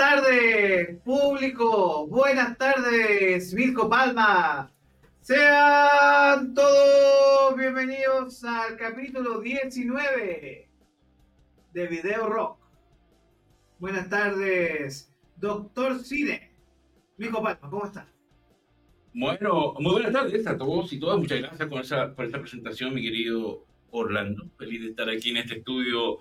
[0.00, 2.06] Tardes, público.
[2.06, 4.72] Buenas tardes, Mirko Palma.
[5.20, 10.70] Sean todos bienvenidos al capítulo 19
[11.74, 12.58] de Video Rock.
[13.78, 16.50] Buenas tardes, Doctor Cine.
[17.18, 18.08] Mirko Palma, ¿cómo está?
[19.12, 21.18] Bueno, muy buenas tardes a todos y todas.
[21.18, 24.48] Muchas gracias por esta presentación, mi querido Orlando.
[24.56, 26.20] Feliz de estar aquí en este estudio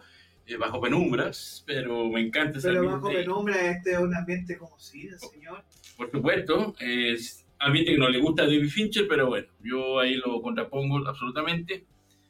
[0.50, 3.02] eh, bajo penumbras, pero me encanta ese Pero ambiente.
[3.08, 5.64] bajo penumbra, este es un ambiente como cine, señor.
[5.96, 10.16] Por supuesto, es ambiente que no le gusta a David Fincher, pero bueno, yo ahí
[10.16, 11.86] lo contrapongo absolutamente.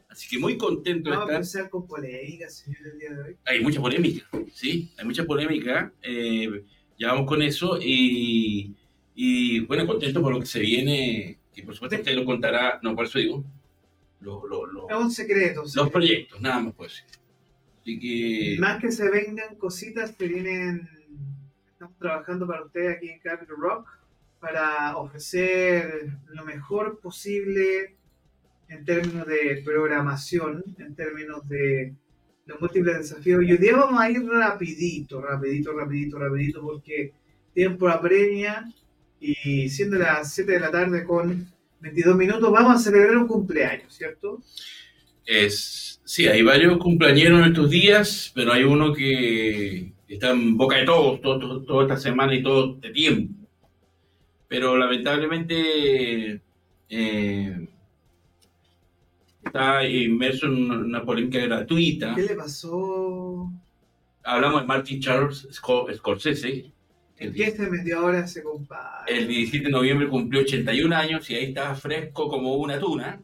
[0.10, 1.70] Así que muy contento de Vamos a estar.
[1.70, 3.36] con polémica, señor, el día de hoy.
[3.46, 5.94] Hay mucha polémica, sí, hay mucha polémica.
[6.02, 6.64] eh,
[6.98, 8.74] ya vamos con eso y,
[9.16, 12.94] y, bueno, contento por lo que se viene, que por supuesto usted lo contará, no,
[12.96, 13.46] por eso digo,
[14.20, 15.62] lo- lo- lo- Es un secreto.
[15.62, 15.92] los secreto.
[15.94, 17.06] proyectos, nada más pues.
[17.90, 20.88] Así que, Más que se vengan cositas que vienen,
[21.72, 23.90] estamos trabajando para ustedes aquí en Capital Rock
[24.40, 27.96] para ofrecer lo mejor posible
[28.68, 31.96] en términos de programación, en términos de
[32.46, 33.44] los múltiples desafíos.
[33.44, 37.12] Y hoy día vamos a ir rapidito, rapidito, rapidito, rapidito, porque
[37.56, 38.72] tiempo apremia
[39.20, 41.48] y siendo las 7 de la tarde con
[41.80, 44.40] 22 minutos, vamos a celebrar un cumpleaños, ¿cierto?
[45.30, 50.78] es, sí, hay varios cumpleaños en estos días, pero hay uno que está en boca
[50.78, 53.34] de todos, todo, todo- toda esta semana y todo este tiempo.
[54.48, 56.42] Pero lamentablemente
[56.90, 57.68] eh,
[59.46, 62.16] está inmerso en una polémica gratuita.
[62.16, 63.52] ¿Qué le pasó?
[64.24, 66.72] Hablamos de Martin Charles Sco- Scorsese.
[67.18, 69.16] ¿En qué se metió ahora ese compadre?
[69.20, 73.22] El 17 de noviembre cumplió 81 años y ahí estaba fresco como una tuna.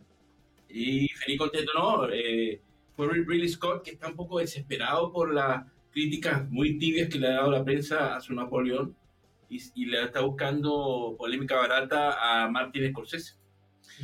[0.70, 2.10] Y feliz contento, ¿no?
[2.12, 2.60] Eh,
[2.96, 7.28] fue Ridley Scott que está un poco desesperado por las críticas muy tibias que le
[7.28, 8.96] ha dado la prensa a su Napoleón
[9.50, 13.36] y, y le está buscando polémica barata a Martin Scorsese.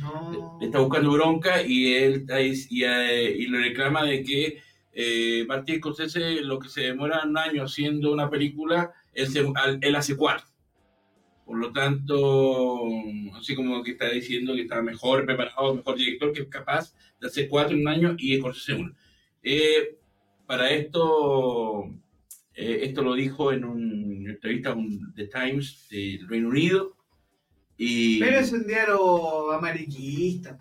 [0.00, 0.56] No.
[0.60, 2.24] Le está buscando bronca y él
[2.70, 4.58] y, eh, y le reclama de que
[4.94, 9.44] eh, Martin Scorsese lo que se demora un año haciendo una película, él, se-
[9.80, 10.46] él hace cuatro.
[11.44, 12.86] Por lo tanto,
[13.38, 17.28] así como que está diciendo que está mejor preparado, mejor director, que es capaz de
[17.28, 18.94] hacer cuatro en un año y Scorsese uno.
[19.42, 19.96] Eh,
[20.46, 21.84] para esto,
[22.54, 26.96] eh, esto lo dijo en un- una entrevista a un The Times del Reino Unido.
[27.78, 30.58] Y, Pero es un diario amarillista.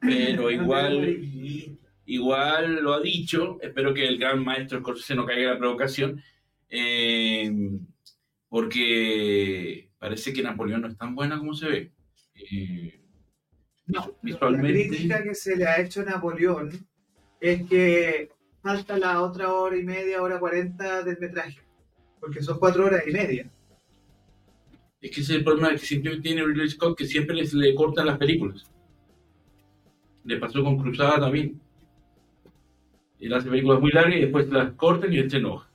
[0.00, 1.88] pero igual amarillista.
[2.04, 6.20] Igual lo ha dicho, espero que el gran maestro Scorsese no caiga en la provocación,
[6.68, 7.50] eh,
[8.48, 11.92] porque parece que Napoleón no es tan buena como se ve.
[12.34, 13.00] Eh,
[13.86, 14.68] No, visualmente.
[14.68, 16.70] La crítica que se le ha hecho a Napoleón
[17.40, 18.30] es que
[18.62, 21.60] falta la otra hora y media, hora cuarenta del metraje.
[22.20, 23.50] Porque son cuatro horas y media.
[25.00, 27.74] es que ese es el problema que siempre tiene Ridley Scott, que siempre les, le
[27.74, 28.70] cortan las películas.
[30.24, 31.60] Le pasó con Cruzada también.
[33.18, 35.68] Él hace películas muy largas y después las cortan y él se enoja.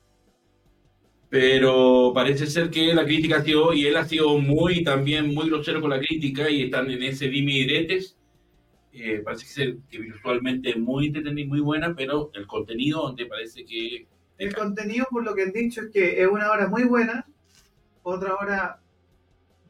[1.30, 5.48] Pero parece ser que la crítica ha sido, y él ha sido muy también muy
[5.48, 8.16] grosero con la crítica y están en ese dime y diretes.
[8.92, 13.64] Eh, parece ser que visualmente muy entretenida y muy buena, pero el contenido donde parece
[13.64, 14.06] que...
[14.38, 17.26] El contenido, por lo que han dicho, es que es una hora muy buena,
[18.02, 18.80] otra hora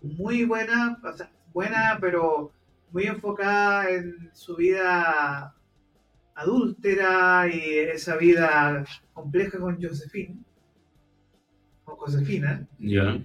[0.02, 2.52] muy buena, o sea, buena, pero
[2.92, 5.54] muy enfocada en su vida
[6.34, 10.36] adúltera y esa vida compleja con Josephine,
[11.98, 13.20] Josefina, Ya.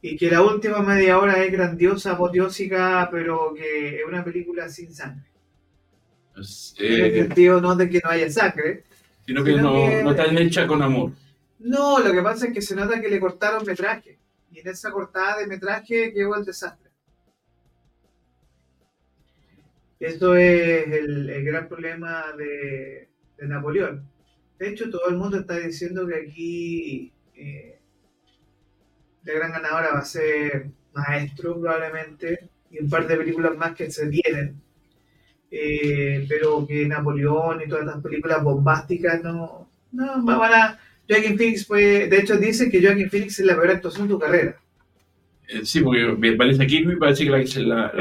[0.00, 4.92] y que la última media hora es grandiosa, apoteósica, pero que es una película sin
[4.94, 5.26] sangre.
[6.34, 8.84] En el eh, sentido no de que no haya sangre,
[9.26, 11.12] sino que sino no, que- no está hecha con amor.
[11.58, 14.18] No, lo que pasa es que se nota que le cortaron metraje.
[14.50, 16.90] Y en esa cortada de metraje quedó el desastre.
[20.00, 23.08] Eso es el, el gran problema de,
[23.38, 24.04] de Napoleón.
[24.58, 27.78] De hecho, todo el mundo está diciendo que aquí eh,
[29.24, 33.90] la gran ganadora va a ser Maestro, probablemente, y un par de películas más que
[33.90, 34.60] se vienen.
[35.50, 40.78] Eh, pero que Napoleón y todas estas películas bombásticas no, no van a.
[41.08, 42.08] Joaquin Phoenix fue.
[42.08, 44.56] De hecho, dice que Joaquin Phoenix es la peor actuación de tu carrera.
[45.48, 47.44] Eh, sí, porque me parece aquí, me parece que la, la,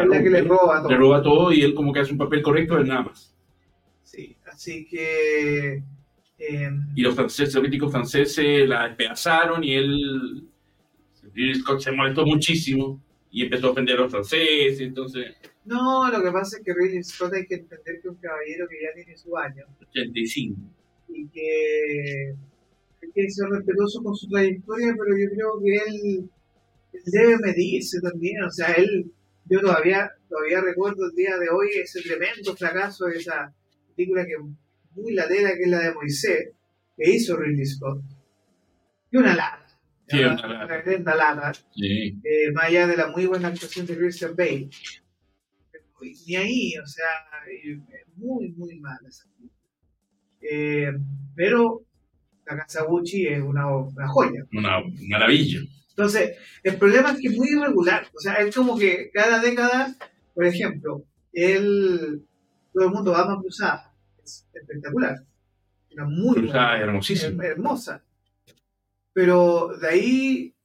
[0.03, 0.89] es la que le roba todo.
[0.89, 3.35] le roba todo y él como que hace un papel correcto en nada más.
[4.03, 5.83] Sí, así que.
[6.37, 10.49] eh, Y los franceses, los críticos franceses la despedazaron y él,
[11.33, 13.01] Ridley Scott se molestó muchísimo
[13.31, 17.03] y empezó a ofender a los franceses, entonces, no, lo que pasa es que Ridley
[17.03, 20.59] Scott hay que entender que es un caballero que ya tiene su año 85.
[21.09, 22.33] y que
[23.03, 26.29] hay que ser respetuoso con su trayectoria, pero yo creo que él,
[26.93, 28.43] él debe medirse también.
[28.43, 29.11] O sea, él,
[29.45, 33.53] yo todavía, todavía recuerdo el día de hoy ese tremendo fracaso de esa
[33.95, 34.37] película que
[34.95, 36.49] muy latera, que es la de Moisés,
[36.97, 38.01] que hizo Ridley Scott.
[39.11, 39.60] Y una lata.
[40.11, 40.33] Sí, una,
[40.65, 41.53] una tremenda.
[41.75, 42.19] Sí.
[42.23, 44.69] eh, más allá de la muy buena actuación de Christian Bale.
[46.27, 47.05] Ni ahí, o sea,
[47.51, 47.79] eh,
[48.15, 49.25] muy, muy mala esa.
[50.41, 50.91] Eh,
[51.35, 51.83] pero
[52.47, 54.43] la casa Gucci es una, una joya.
[54.53, 55.59] Una maravilla.
[55.89, 58.07] Entonces, el problema es que es muy irregular.
[58.15, 59.95] O sea, es como que cada década,
[60.33, 61.03] por ejemplo,
[61.33, 62.23] el,
[62.73, 63.93] todo el mundo ama Cruzada.
[64.23, 65.17] Es espectacular.
[65.93, 67.43] Una muy Cruzada buena, hermosísima.
[67.43, 68.03] her- hermosa.
[69.13, 70.55] Pero de ahí,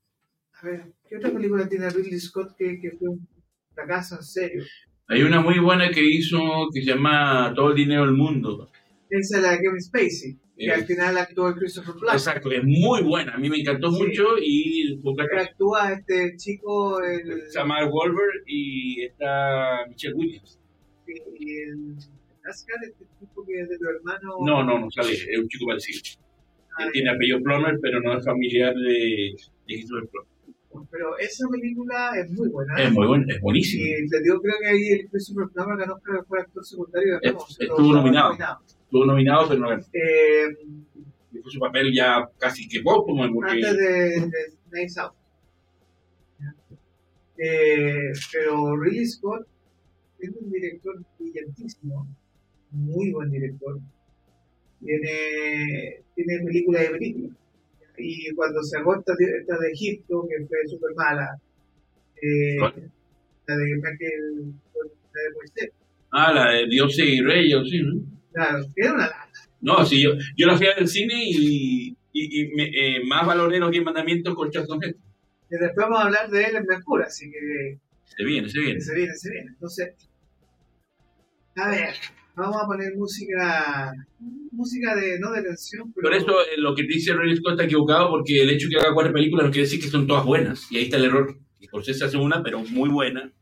[0.62, 3.28] a ver, ¿qué otra película tiene Ridley Scott que, que fue un
[3.74, 4.64] fracaso en serio?
[5.08, 6.38] Hay una muy buena que hizo
[6.72, 8.70] que se llama Todo el dinero del mundo.
[9.08, 12.14] Esa es la de Kevin Spacey, que al final actuó el Christopher Plummer.
[12.14, 13.34] Exacto, es muy buena.
[13.34, 14.02] A mí me encantó Sí.
[14.02, 20.58] mucho y Que actúa este chico, el, Se llama Wahlberg y está Michelle Williams.
[21.06, 21.94] y el
[22.48, 24.36] Ascar, este tipo que es de tu hermano.
[24.44, 26.00] No, no, no sale, es un chico parecido.
[26.92, 29.36] Tiene apellido Plummer, pero no es familiar de, de
[29.66, 30.88] Christopher Plummer.
[30.90, 32.74] Pero esa película es muy buena.
[32.76, 33.82] Es muy buena, es buenísimo.
[33.84, 37.18] Y te digo, creo que ahí el Christopher Plummer ganó creo que fue actor secundario
[37.20, 38.36] de estuvo nominado.
[38.84, 39.82] Estuvo nominado, pero no ganó.
[39.92, 40.56] Eh,
[41.32, 45.12] Y fue su papel ya casi que póstumo, porque antes de, de Knives Out.
[47.38, 49.46] Eh, pero Ridley Scott
[50.18, 52.06] es un director brillantísimo,
[52.70, 53.78] muy buen director.
[54.82, 57.28] Tiene, tiene película de película.
[57.98, 61.38] Y cuando se esta, esta de Egipto, que fue súper mala,
[62.20, 65.70] eh, la de Michael, la de Moisés,
[66.10, 68.00] Ah, la de Dios y Rey, o sí, ¿no?
[68.32, 69.28] claro, era una lata.
[69.60, 73.58] No, sí, yo, yo la fui al cine y, y, y me, eh, más valoré
[73.58, 75.02] los 10 mandamientos con Charlton Heston.
[75.50, 78.80] Y después vamos a hablar de él en Mercur, así que Se viene, se viene.
[78.80, 79.50] se viene, se viene.
[79.52, 79.94] Entonces,
[81.56, 81.94] a ver,
[82.36, 83.92] vamos a poner música,
[84.52, 86.08] música de, no de tensión, pero...
[86.08, 88.80] Por eso eh, lo que dice Ridley Scott está equivocado porque el hecho de que
[88.80, 90.70] haga cuatro películas no quiere decir que son todas buenas.
[90.70, 91.36] Y ahí está el error.
[91.60, 93.32] Y por eso se hace una, pero muy buena.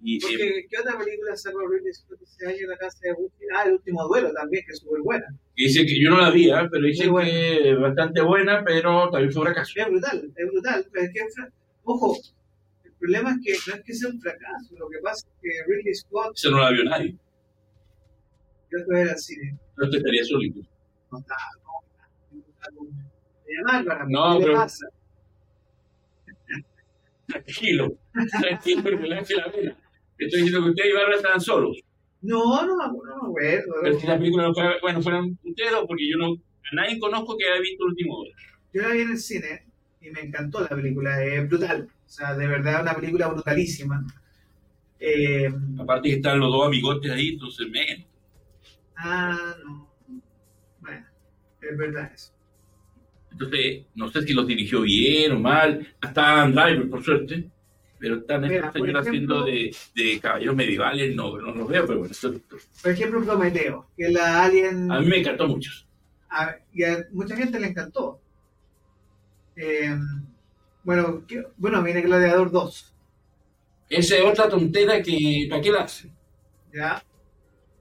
[0.00, 3.12] Y, eh, Porque, ¿qué otra película sacó Ridley Scott ese año en la casa de
[3.14, 3.44] Gucci?
[3.52, 5.26] Ah, El Último Duelo también, que es súper buena.
[5.56, 6.68] y dice que yo no la vi, ¿ah?
[6.70, 7.28] pero dice buena.
[7.28, 9.72] que bastante buena, pero también fue un fracaso.
[9.74, 10.86] Es brutal, es brutal.
[10.92, 11.20] pero es que,
[11.82, 12.16] ojo,
[12.84, 15.48] el problema es que no es que sea un fracaso, lo que pasa es que
[15.66, 17.16] Ridley Scott, Eso no la vio nadie.
[18.70, 20.60] Yo fui a ver al cine, No te estaría solito.
[21.10, 21.34] no está,
[21.64, 21.72] no,
[23.82, 24.86] no No, ¿qué le pero- pasa?
[27.26, 27.94] Tranquilo.
[28.40, 29.76] Tranquilo, relaje la vena.
[30.18, 31.78] Estoy diciendo que ustedes y Bárbara estaban solos.
[32.22, 33.74] No, no, no me acuerdo.
[33.82, 36.98] Pero si la película no fue, bueno, fueron ustedes dos, porque yo no, a nadie
[36.98, 38.34] conozco que haya visto el último día.
[38.72, 39.62] Yo la vi en el cine
[40.00, 41.88] y me encantó la película, es brutal.
[42.06, 44.04] O sea, de verdad una película brutalísima.
[44.98, 45.48] Eh,
[45.78, 48.06] Aparte que están los dos amigotes ahí, entonces me.
[48.98, 49.88] Ah, no.
[50.80, 51.06] Bueno,
[51.62, 52.32] es verdad eso.
[53.32, 55.86] Entonces, no sé si los dirigió bien o mal.
[56.00, 57.48] Hasta Adam Driver, por suerte.
[58.00, 62.12] Pero están estos señores haciendo de, de caballeros medievales, no, no los veo, pero bueno,
[62.12, 62.32] eso-
[62.82, 64.90] Por ejemplo, Prometeo, que la Alien.
[64.92, 65.70] a mí me encantó mucho.
[66.30, 68.20] a- y a mucha gente le encantó.
[69.56, 69.96] Eh,
[70.84, 72.94] bueno, ¿qué- bueno, viene Gladiador 2.
[73.88, 76.12] Esa es otra tontera que, ¿para qué la hacen?
[76.72, 77.02] ¿ya?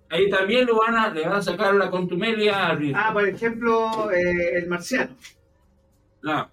[0.10, 4.58] Ahí también lo van a, le van a sacar la contumelia Ah, por ejemplo, eh,
[4.58, 5.16] El Marciano.
[6.22, 6.50] la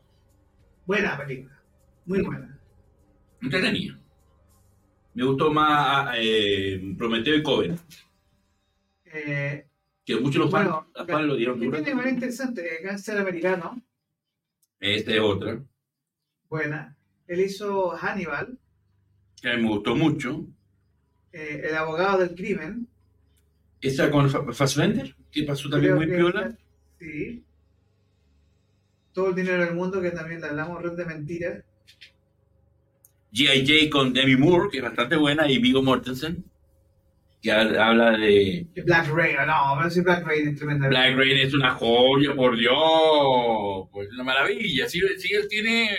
[0.86, 1.62] Buena película.
[2.06, 2.58] Muy buena.
[3.40, 3.98] entretenida.
[5.14, 7.78] Me gustó más eh, Prometeo y Coven,
[9.04, 9.66] Eh,
[10.04, 11.80] que muchos los bueno, fans lo dieron duro.
[11.82, 12.80] tiene interesante.
[12.82, 13.80] Cáncer americano.
[14.80, 15.62] Esta es otra,
[16.50, 16.96] Buena.
[17.28, 18.58] Él hizo Hannibal,
[19.40, 20.44] que me gustó mucho.
[21.32, 22.88] eh, El abogado del crimen.
[23.88, 26.56] Esa con Fa- Fassbender, que pasó también muy piola.
[26.98, 27.42] Sí.
[29.12, 31.62] Todo el dinero del mundo, que también le hablamos red de mentiras.
[33.32, 33.90] G.I.J.
[33.90, 36.44] con Demi Moore, que es bastante buena, y Vigo Mortensen,
[37.42, 38.66] que ha- habla de...
[38.84, 40.88] Black Rain, no, pero sí Black Rain es tremenda.
[40.88, 44.88] Black Rain es una joya, por Dios, pues una maravilla.
[44.88, 45.90] Sí, sí, él tiene,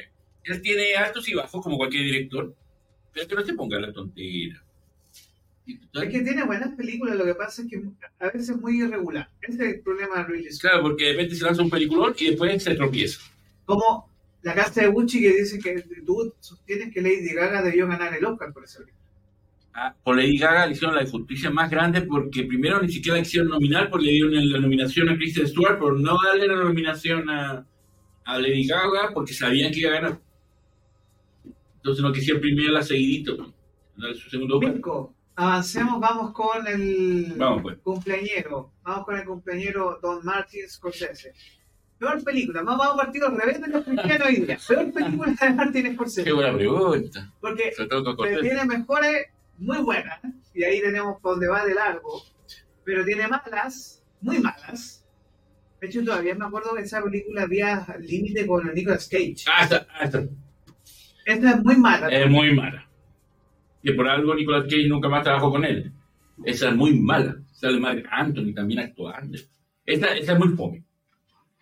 [0.43, 2.55] él tiene altos y bajos como cualquier director,
[3.13, 4.63] pero que no se ponga la tontera.
[5.65, 7.81] Es que tiene buenas películas, lo que pasa es que
[8.19, 9.29] a veces es muy irregular.
[9.41, 10.69] Ese es el problema de Ridley Scott.
[10.69, 13.19] Claro, porque de repente se lanza un peliculón y después se tropieza.
[13.65, 14.09] Como
[14.43, 18.23] la casa de Gucci que dice que tú sostienes que Lady Gaga debió ganar el
[18.25, 19.03] Oscar por esa película.
[19.73, 23.23] Ah, por Lady Gaga le hicieron la injusticia más grande porque primero ni siquiera la
[23.23, 27.27] hicieron nominar porque le dieron la nominación a Kristen Stewart por no darle la nominación
[27.29, 27.65] a,
[28.23, 30.21] a Lady Gaga porque sabían que iba a ganar.
[31.77, 33.37] Entonces no quisieron premiarla seguidito.
[33.37, 33.49] pues,
[33.97, 34.59] darle su segundo.
[34.59, 37.77] Mirko, avancemos, vamos con el Vamos, pues.
[37.79, 38.71] cumpleañero.
[38.83, 41.33] Vamos con el cumpleañero Don Martin Scorsese.
[41.97, 44.57] Peor película, vamos, vamos a partir al revés de los cristianos hoy día.
[44.67, 46.23] Peor película de Martin Scorsese.
[46.23, 47.33] Qué buena pregunta.
[47.39, 47.73] Porque
[48.41, 49.27] tiene mejores
[49.57, 50.19] muy buenas,
[50.53, 52.21] y ahí tenemos donde va de largo,
[52.83, 55.05] pero tiene malas, muy malas.
[55.79, 59.45] De hecho, todavía me acuerdo que esa película había límite con Nicolas Cage.
[59.47, 60.23] Ah, esta, ah, esta.
[61.25, 62.07] Esta es muy mala.
[62.09, 62.84] Es muy mala.
[63.85, 65.91] Que por algo Nicolas Cage nunca más trabajó con él.
[66.43, 67.37] Esa es muy mala.
[67.51, 69.37] Sale Mark Anthony también actuando.
[69.85, 70.83] Esta, esta es muy fome.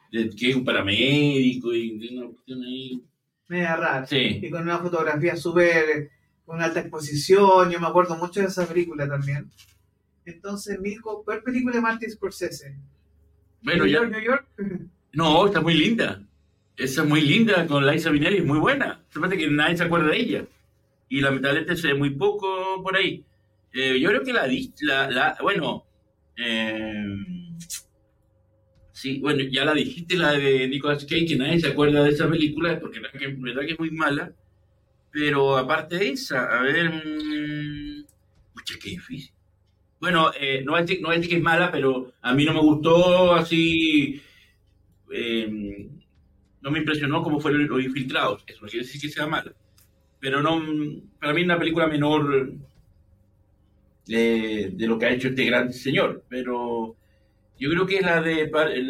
[0.10, 3.04] Que es un paramédico y de una cuestión ahí.
[3.50, 4.08] Media rara.
[4.08, 4.40] Sí.
[4.42, 6.12] Y con una fotografía súper,
[6.46, 7.70] con alta exposición.
[7.70, 9.52] Yo me acuerdo mucho de esa película también.
[10.26, 12.78] Entonces, Mirko, peor película de Martin Scorsese.
[13.62, 14.00] Bueno, New ya.
[14.00, 14.48] York, New York.
[15.16, 16.24] No, está muy linda.
[16.76, 19.00] Esa es muy linda con Liza Minnelli, es muy buena.
[19.10, 20.46] Solamente que nadie se acuerda de ella.
[21.14, 23.24] Y lamentablemente se ve muy poco por ahí.
[23.72, 24.48] Eh, yo creo que la,
[24.82, 25.86] la, la bueno,
[26.36, 27.06] eh,
[28.92, 32.28] sí, bueno, ya la dijiste, la de Nicolas Cage, que nadie se acuerda de esa
[32.28, 34.34] película, porque la verdad que es muy mala.
[35.12, 38.06] Pero aparte de esa, a ver, mm,
[38.56, 39.34] pucha, qué difícil.
[40.02, 43.36] Bueno, eh, no decir no decir que es mala, pero a mí no me gustó
[43.36, 44.20] así
[45.14, 45.90] eh,
[46.60, 48.44] no me impresionó como fueron los infiltrados.
[48.48, 49.54] Eso no quiere decir que sea mala.
[50.24, 50.52] Pero no,
[51.20, 52.54] para mí es una película menor
[54.08, 56.24] eh, de lo que ha hecho este gran señor.
[56.30, 56.96] Pero
[57.60, 58.50] yo creo que es la de,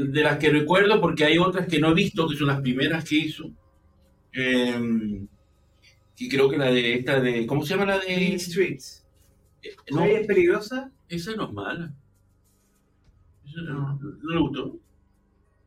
[0.09, 3.03] de las que recuerdo porque hay otras que no he visto, que son las primeras
[3.09, 3.49] que hizo.
[4.31, 5.25] Eh,
[6.17, 7.47] y creo que la de esta de...
[7.47, 8.39] ¿Cómo se llama la Mean de...?
[8.39, 9.03] Streets.
[9.89, 10.91] No, ¿Ella es peligrosa?
[11.09, 11.93] esa no es mala.
[13.47, 13.99] Esa no, No.
[14.21, 14.79] no le gustó.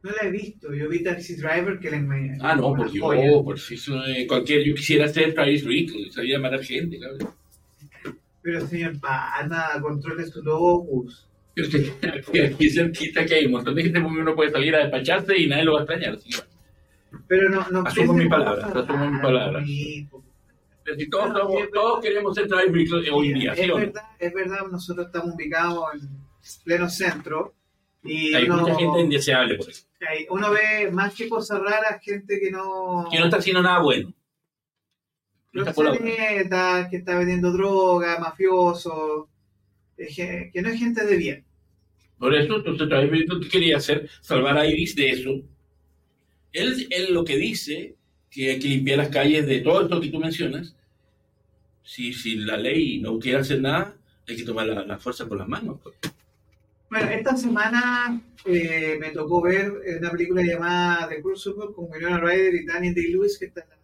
[0.02, 0.72] No la he visto.
[0.72, 2.38] Yo vi Taxi Driver que le engañé.
[2.40, 3.30] Ah, no, Una porque joya.
[3.30, 7.34] yo, por si eso, eh, cualquier, yo quisiera ser Travis Rickle, sabía matar gente, cabrón.
[8.42, 11.26] Pero señor Pana, controle su locus.
[11.54, 11.68] Pero
[12.32, 15.36] que aquí, cerquita que hay un montón de gente porque uno puede salir a despacharse
[15.36, 16.16] y nadie lo va a extrañar.
[16.18, 16.44] Bueno.
[17.28, 19.64] Pero no, no Asumo mi palabra, asumo mi palabra.
[20.84, 22.02] Pero si todos, No, somos- es todos verdad.
[22.08, 23.76] queremos ser Travis Rickle hoy en día, ¿sí es o no?
[23.80, 26.08] verdad, es verdad, nosotros estamos ubicados en
[26.64, 27.54] pleno centro
[28.06, 29.86] y Hay uno, mucha gente indeseable por eso.
[30.30, 33.06] uno ve más que cosas raras, gente que no...
[33.10, 34.12] Que no está haciendo nada bueno.
[35.52, 39.28] No está que está vendiendo droga, mafioso,
[39.96, 41.44] eh, que no es gente de bien.
[42.18, 42.88] Por eso, entonces
[43.42, 44.08] ¿qué quería hacer?
[44.20, 45.30] Salvar a Iris de eso.
[46.52, 47.96] Él, él lo que dice,
[48.30, 50.74] que hay que limpiar las calles de todo esto que tú mencionas.
[51.82, 53.96] Si, si la ley no quiere hacer nada,
[54.26, 55.78] hay que tomar la, la fuerza por las manos.
[56.88, 62.54] Bueno, esta semana eh, me tocó ver una película llamada The Crucible con Winona Ryder
[62.54, 63.76] y Daniel Day-Lewis, que está en la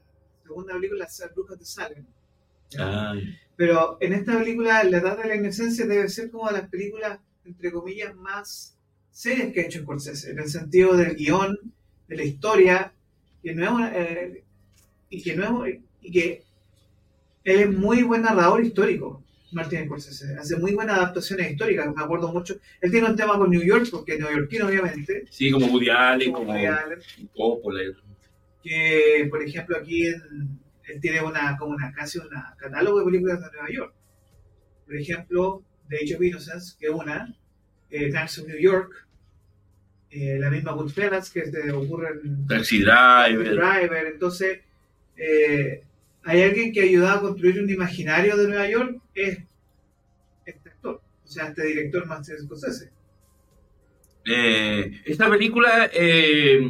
[0.45, 2.05] segunda película, Las Brujas de Salem.
[2.79, 6.69] Ay, Pero en esta película, La Edad de la Inocencia debe ser como de las
[6.69, 8.77] películas, entre comillas, más
[9.11, 11.59] serias que ha hecho Scorsese, en el sentido del guion,
[12.09, 12.93] de la historia,
[13.43, 14.45] que no es una- eh,
[15.11, 16.45] y que no es, y que
[17.45, 19.22] él es muy buen narrador histórico,
[19.53, 23.51] Martin Scorsese, hace muy buenas adaptaciones históricas, me acuerdo mucho, él tiene un tema con
[23.51, 26.99] New York, porque es neoyorquino obviamente, sí, como Woody Allen, como Woody Allen,
[27.35, 27.81] Coppola.
[28.63, 32.29] que por ejemplo aquí en- él tiene una como una casi un
[32.59, 33.95] catálogo de películas de Nueva York.
[34.87, 37.35] Por ejemplo The Age of Innocence que es una
[37.91, 39.07] eh, Gangs of New York
[40.11, 41.43] eh, la misma Goodfellas que
[41.73, 43.55] ocurre en Taxi Driver.
[43.57, 44.07] Driver.
[44.13, 44.61] Entonces
[45.17, 45.83] eh,
[46.25, 49.39] hay alguien que ha ayudado a construir un imaginario de Nueva York es
[50.47, 52.91] este actor o sea este director Martin Scorsese.
[54.25, 56.61] Eh, esta película, eh,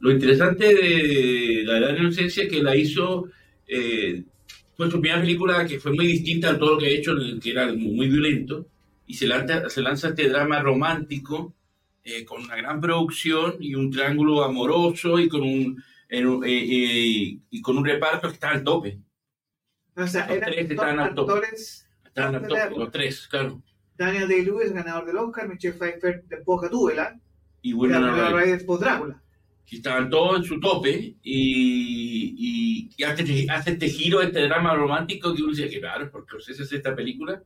[0.00, 3.28] lo interesante de la Edad de Inocencia que la hizo,
[3.66, 4.24] eh,
[4.76, 7.50] fue su primera película que fue muy distinta a todo lo que ha hecho, que
[7.50, 8.66] era muy violento,
[9.06, 11.54] y se lanza, se lanza este drama romántico
[12.02, 17.38] eh, con una gran producción y un triángulo amoroso y con un, en eh, eh,
[17.50, 19.00] y con un reparto que está al tope.
[19.96, 21.32] o sea Los eran tres están al tope.
[21.32, 23.62] actores Están al tope, los tres, claro.
[23.96, 27.20] Daniel Day-Lewis, ganador del Oscar, Michelle Pfeiffer, después Gatúbela,
[27.62, 29.22] Y y bueno, Winona Ryder después Drácula.
[29.66, 34.74] que estaban todos en su tope y, y, y hace, hace este giro, este drama
[34.74, 37.42] romántico que uno dice que claro, porque Scorsese hace esta película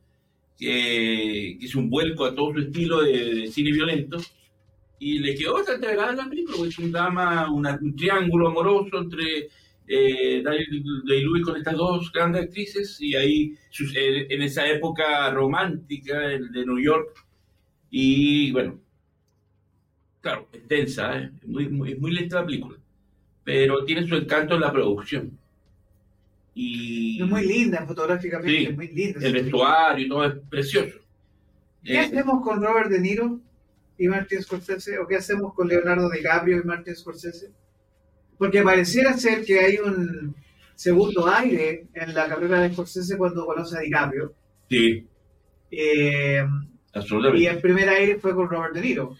[0.56, 4.18] que, que es un vuelco a todo su estilo de, de cine violento
[5.00, 8.98] y le quedó bastante agradable la película, porque es un drama, una- un triángulo amoroso
[8.98, 9.48] entre
[9.90, 13.54] eh, Day-Lewis con estas dos grandes actrices y ahí
[13.96, 17.24] eh, en esa época romántica de New York
[17.90, 18.78] y bueno,
[20.20, 21.30] claro, es densa, ¿eh?
[21.42, 22.76] es muy, muy, es muy lenta la película.
[23.44, 25.38] pero tiene su encanto en la producción.
[26.54, 29.20] Y Es muy linda fotográficamente, Sí, es muy linda.
[29.26, 30.98] el vestuario y todo es precioso.
[31.84, 33.40] ¿Qué Eh, hacemos con Robert De Niro
[33.98, 34.98] y Martin Scorsese?
[34.98, 37.52] ¿O qué hacemos con Leonardo DiCaprio y Martin Scorsese?
[38.38, 40.34] Porque pareciera ser que hay un
[40.74, 44.34] segundo aire en la carrera de Scorsese cuando conoce a DiCaprio.
[44.70, 45.08] sí,
[45.70, 47.48] Eh, y absolutamente.
[47.48, 49.16] el primer aire fue con Robert De Niro.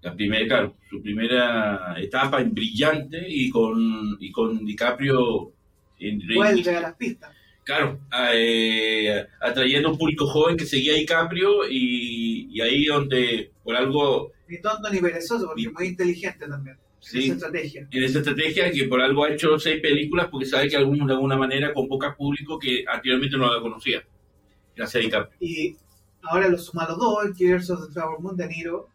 [0.00, 5.52] La primera, claro, su primera etapa en brillante y con, y con DiCaprio
[5.98, 7.36] en Vuelve a las pistas.
[7.64, 8.00] Claro,
[8.32, 14.32] eh, atrayendo un público joven que seguía a DiCaprio y, y ahí donde por algo,
[14.48, 16.78] Ni tonto ni perezoso, porque es muy inteligente también.
[17.00, 17.86] sí, Esa estrategia.
[17.90, 21.12] en esa estrategia que por algo ha hecho seis películas porque sabe que algunos de
[21.12, 24.02] alguna manera con poca público que anteriormente no la conocía.
[24.74, 25.36] Gracias DiCaprio.
[25.40, 25.76] Y
[26.22, 28.88] ahora lo suma los dos, el Killers of the Flower Moon, De Niro,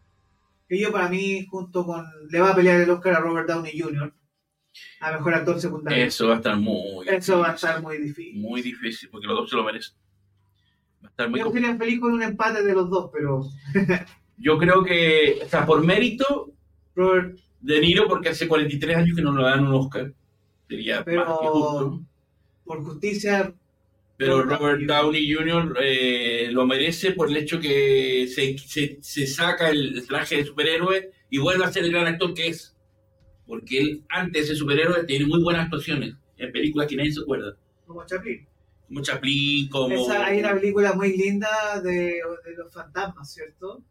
[0.68, 2.04] que yo para mí, junto con...
[2.30, 4.12] Le va a pelear el Oscar a Robert Downey Jr.
[5.02, 6.04] a Mejor Actor Secundario.
[6.04, 8.40] Eso va a estar muy, Eso va a estar muy difícil.
[8.40, 9.94] muy difícil porque los dos se lo merecen.
[11.00, 13.44] Va a estar muy Yo feliz con un empate de los dos, pero
[14.36, 16.52] Yo creo que, o sea, por mérito,
[16.94, 20.12] Robert, De Niro, porque hace 43 años que no le dan un Oscar.
[20.68, 22.00] Sería Pero- más que justo.
[22.64, 23.54] por justicia,
[24.16, 25.76] Pero Robert Robert Downey Jr.
[25.82, 31.10] eh, lo merece por el hecho que se, se, se saca el traje de superhéroe
[31.30, 32.76] y vuelve a ser el gran actor que es.
[33.46, 37.56] Porque él, antes de superhéroe, tiene muy buenas actuaciones en películas que nadie se acuerda.
[37.86, 38.46] como Chaplin.
[38.88, 39.94] Como Chaplin, como...
[39.94, 41.92] Esa, hay una película muy linda de,
[42.44, 43.82] de los fantasmas, ¿cierto?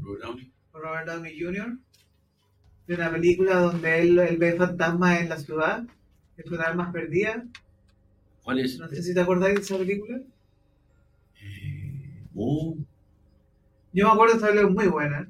[0.00, 0.52] Robert Downey.
[0.72, 1.78] Con Robert Downey Jr.
[2.86, 5.84] De una película donde él, él ve fantasmas en la ciudad,
[6.36, 7.44] es una almas perdidas.
[8.42, 8.78] ¿Cuál es?
[8.78, 10.20] No sé si te acordáis de esa película.
[11.42, 12.76] Eh, oh,
[13.92, 15.28] Yo me acuerdo de esa película muy buena.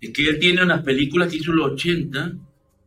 [0.00, 2.32] Es que él tiene unas películas que hizo en los 80.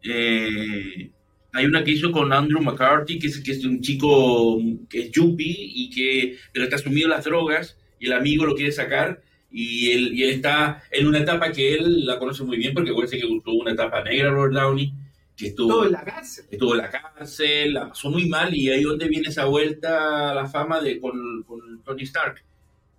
[0.03, 1.11] eh,
[1.53, 5.11] hay una que hizo con Andrew McCarthy, que es, que es un chico que es
[5.11, 9.21] yuppie y que pero está sumido en las drogas y el amigo lo quiere sacar
[9.51, 12.91] y él, y él está en una etapa que él la conoce muy bien porque
[12.91, 14.93] acuérdense que tuvo una etapa negra Robert Downey,
[15.35, 16.45] que estuvo, en la cárcel.
[16.49, 20.35] estuvo en la cárcel, la pasó muy mal y ahí donde viene esa vuelta a
[20.35, 22.43] la fama de con, con Tony Stark.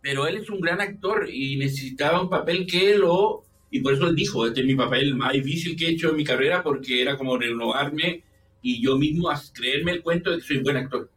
[0.01, 3.45] Pero él es un gran actor y necesitaba un papel que lo...
[3.71, 6.17] Y por eso él dijo, este es mi papel más difícil que he hecho en
[6.17, 8.23] mi carrera porque era como renovarme
[8.63, 11.11] y yo mismo creerme el cuento de que soy un buen actor.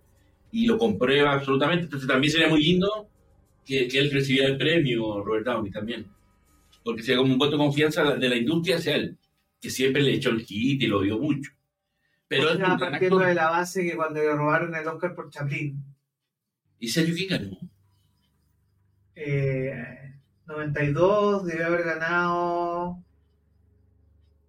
[0.51, 1.85] Y lo comprueba absolutamente.
[1.85, 3.07] Entonces también sería muy lindo
[3.65, 6.07] que, que él recibiera el premio, Robert Downey también.
[6.83, 9.17] Porque sería como un voto de confianza de la industria hacia él,
[9.59, 11.51] que siempre le echó el hit y lo dio mucho.
[12.27, 13.27] Pero O sea, partiendo actor.
[13.27, 15.83] de la base que cuando le robaron el Oscar por Chaplin,
[16.79, 17.57] ¿Y Sergio quién ganó?
[19.15, 20.13] eh,
[20.47, 22.97] 92 debió haber ganado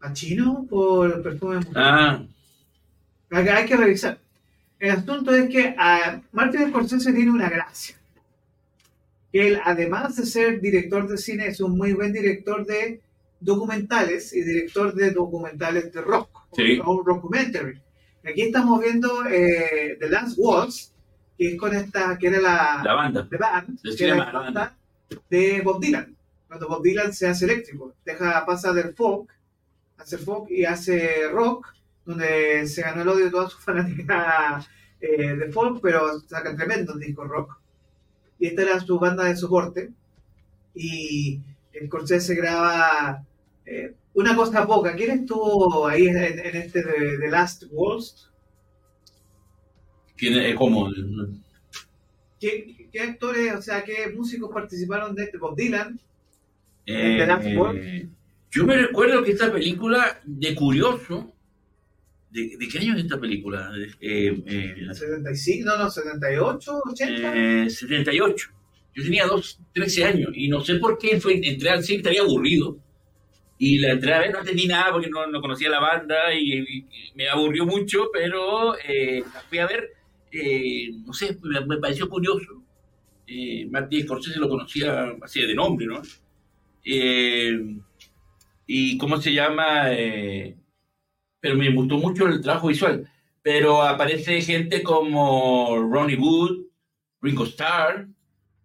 [0.00, 1.72] Pacino por Perfume Mujer.
[1.76, 2.24] Ah,
[3.30, 4.18] Hay, que revisar.
[4.78, 7.96] El asunto es que ah, Martin Scorsese tiene una gracia.
[9.32, 13.00] Que él, además de ser director de cine, es un muy buen director de
[13.40, 16.78] documentales y director de documentales de rock, Sí.
[16.84, 17.80] o, documentary.
[18.24, 20.92] Aquí estamos viendo eh, The Last Waltz,
[21.36, 23.26] que es con esta, que era la, la banda.
[23.28, 24.76] The Band, que era la la banda
[25.28, 26.16] de Bob Dylan.
[26.46, 29.30] Cuando Bob Dylan se hace eléctrico, deja, pasa del folk,
[29.96, 31.66] hace folk y hace rock,
[32.04, 34.64] donde se ganó el odio de toda su fanática
[35.00, 37.58] eh, de folk, pero saca tremendos discos rock.
[38.42, 39.90] Y esta era su banda de soporte.
[40.74, 41.38] Y
[41.72, 43.24] el Scorsese graba
[43.64, 44.96] eh, una cosa poca.
[44.96, 48.28] ¿Quién estuvo ahí en, en este de, The Last Waltz?
[50.16, 50.90] ¿Quién es como?
[52.40, 55.38] ¿Qué, ¿Qué actores, o sea, qué músicos participaron de este?
[55.38, 56.00] Bob Dylan,
[56.86, 58.08] Eh, The Last Waltz.
[58.50, 61.31] yo me recuerdo que esta película, de curioso,
[62.32, 63.70] ¿de, de qué año es esta película?
[64.00, 67.36] Eh, eh, 75, no, no, 78, 80.
[67.64, 68.48] eh, 78.
[68.94, 72.22] Yo tenía dos, 13 años y no sé por qué fue, entré al cine, estaría
[72.22, 72.78] aburrido.
[73.58, 76.58] Y la entré a ver, no entendí nada porque no, no conocía la banda y,
[76.58, 79.90] y me aburrió mucho, pero eh, fui a ver,
[80.32, 82.62] eh, no sé, me, me pareció curioso.
[83.26, 86.02] Eh, Martin Scorsese lo conocía así de nombre, ¿no?
[86.84, 87.58] Eh,
[88.66, 90.56] y cómo se llama, Eh,
[91.42, 93.06] pero me gustó mucho el trabajo visual.
[93.42, 96.60] Pero aparece gente como Ronnie Wood,
[97.20, 98.06] Ringo Starr,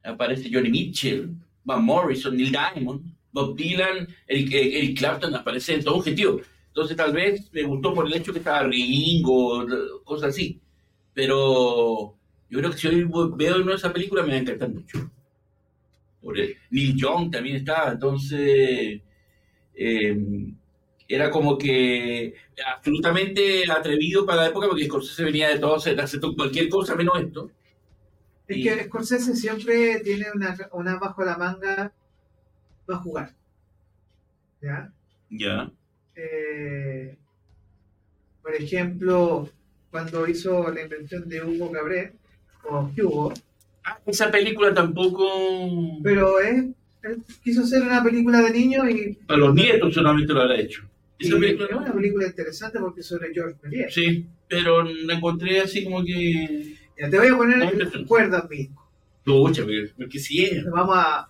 [0.03, 1.31] aparece Johnny Mitchell,
[1.63, 6.39] Van Morrison, Neil Diamond, Bob Dylan, Eric, Eric Clapton, aparece en todo gentío.
[6.67, 9.65] Entonces tal vez me gustó por el hecho que estaba Ringo,
[10.03, 10.61] cosas así.
[11.15, 12.15] Pero
[12.49, 15.09] yo creo que si hoy veo esa película me va a encantar mucho.
[16.21, 19.01] Por el- Neil Young también estaba, entonces...
[19.73, 20.17] eh,
[21.07, 22.35] era como que
[22.75, 25.95] absolutamente atrevido para la época porque Scorsese venía de todo, hacer
[26.35, 27.51] cualquier cosa menos esto.
[28.47, 31.91] Es que Scorsese siempre tiene una, una bajo la manga
[32.85, 33.33] para jugar.
[34.61, 34.91] ¿Ya?
[35.29, 35.71] Ya.
[36.15, 37.15] Eh,
[38.41, 39.49] por ejemplo,
[39.91, 42.13] cuando hizo la invención de Hugo Cabret,
[42.63, 43.33] o Hugo.
[43.83, 45.27] Ah, esa película tampoco.
[46.03, 46.73] Pero él,
[47.43, 49.13] quiso hacer una película de niños y.
[49.25, 50.83] Para los nietos solamente lo habrá hecho.
[51.19, 51.33] Es
[51.71, 53.93] una película interesante porque es sobre George Méliès.
[53.93, 56.75] Sí, pero la encontré así como que.
[56.99, 58.87] Ya, te voy a poner en cuerdas, mismo.
[59.25, 59.63] Lucha,
[59.97, 60.65] porque si es.
[60.65, 61.29] Vamos a.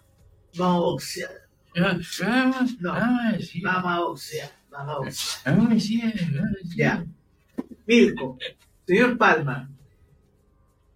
[0.58, 1.32] Vamos a boxear.
[1.80, 3.62] Ah, ah, no, ah, sí.
[3.62, 4.52] vamos a boxear.
[4.71, 5.60] Vamos a boxear.
[5.60, 6.02] Ah, sí,
[6.76, 7.06] Ya.
[7.86, 8.38] Milko,
[8.86, 9.69] señor Palma,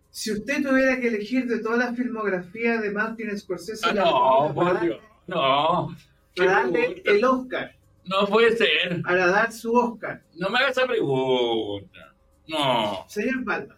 [0.09, 4.81] si usted tuviera que elegir de toda la filmografía de Martin Scorsese, ah, no, por
[4.81, 5.95] Dios, no,
[6.35, 7.73] para darle el Oscar.
[8.05, 9.01] No puede ser.
[9.01, 10.23] Para dar su Oscar.
[10.35, 12.15] No me haga esa pregunta.
[12.47, 13.05] No.
[13.07, 13.77] Señor Palma.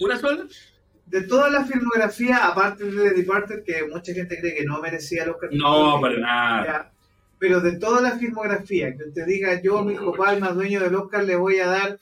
[0.00, 0.46] ¿Una sola?
[1.06, 5.30] De toda la filmografía, aparte de Departed, que mucha gente cree que no merecía el
[5.30, 5.50] Oscar.
[5.52, 6.92] No, para nada.
[7.38, 11.24] pero de toda la filmografía, que usted diga, yo, mi hijo Palma, dueño del Oscar,
[11.24, 11.98] le voy a dar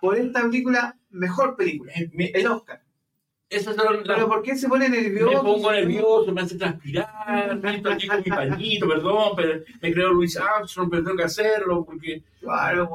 [0.00, 2.80] por esta película, mejor película, el Oscar.
[3.50, 5.42] Son ¿Pero por qué se pone nervioso?
[5.42, 10.12] Me pongo nervioso, me hace transpirar, me aquí con mi pañito, perdón, pero me creo
[10.12, 12.22] Luis Armstrong, pero tengo que hacerlo porque...
[12.40, 12.90] Claro,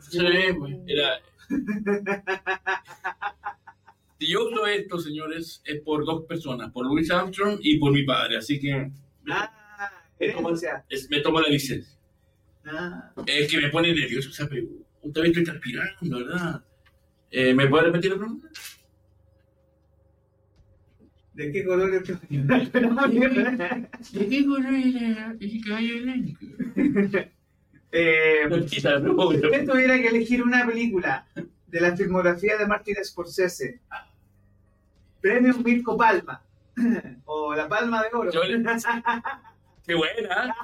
[0.00, 0.18] sí,
[0.58, 1.18] pues, era...
[4.18, 8.02] Si yo uso esto, señores, es por dos personas, por Luis Armstrong y por mi
[8.04, 8.90] padre, así que...
[9.28, 9.52] Ah,
[10.18, 10.52] me, tomo,
[11.10, 11.98] me tomo la licencia.
[12.64, 13.12] Ah.
[13.26, 14.88] Es que me pone nervioso esa pregunta.
[15.02, 16.64] Todavía estoy transpirando, ¿verdad?
[17.30, 18.48] Eh, ¿Me puede repetir la pregunta?
[21.36, 22.70] ¿De qué color es tu ¿De
[24.28, 26.38] qué color era ese caballo blanco?
[27.92, 31.26] Eh, si usted tuviera que elegir una película
[31.66, 33.80] de la filmografía de Martin Scorsese,
[35.20, 36.42] premio Mirko Palma
[37.26, 38.30] o la Palma de Oro.
[39.86, 40.54] Qué buena.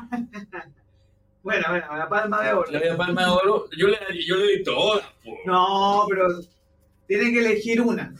[1.43, 2.71] Bueno, bueno, la palma de oro.
[2.71, 5.05] La palma de oro, yo le, yo le doy todas.
[5.45, 6.29] No, pero
[7.07, 8.15] tiene que elegir una.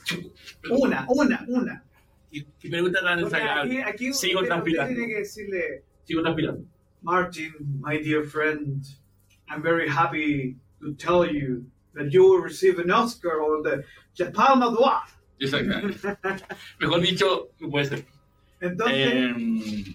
[0.69, 1.83] Una, una, una.
[2.33, 3.83] Y, pregunta tan desagradable.
[3.83, 4.93] Aquí, aquí Sigo transpirando.
[4.95, 5.83] Tiene que decirle.
[6.03, 6.65] Sigo transpirando.
[7.03, 8.83] Martin, my dear friend,
[9.49, 13.83] I'm very happy to tell you that you will receive an Oscar or the,
[14.31, 15.01] Palma d'Or.
[15.39, 15.99] Exactamente.
[16.79, 18.05] Mejor dicho, no puede ser.
[18.61, 19.93] Entonces, eh,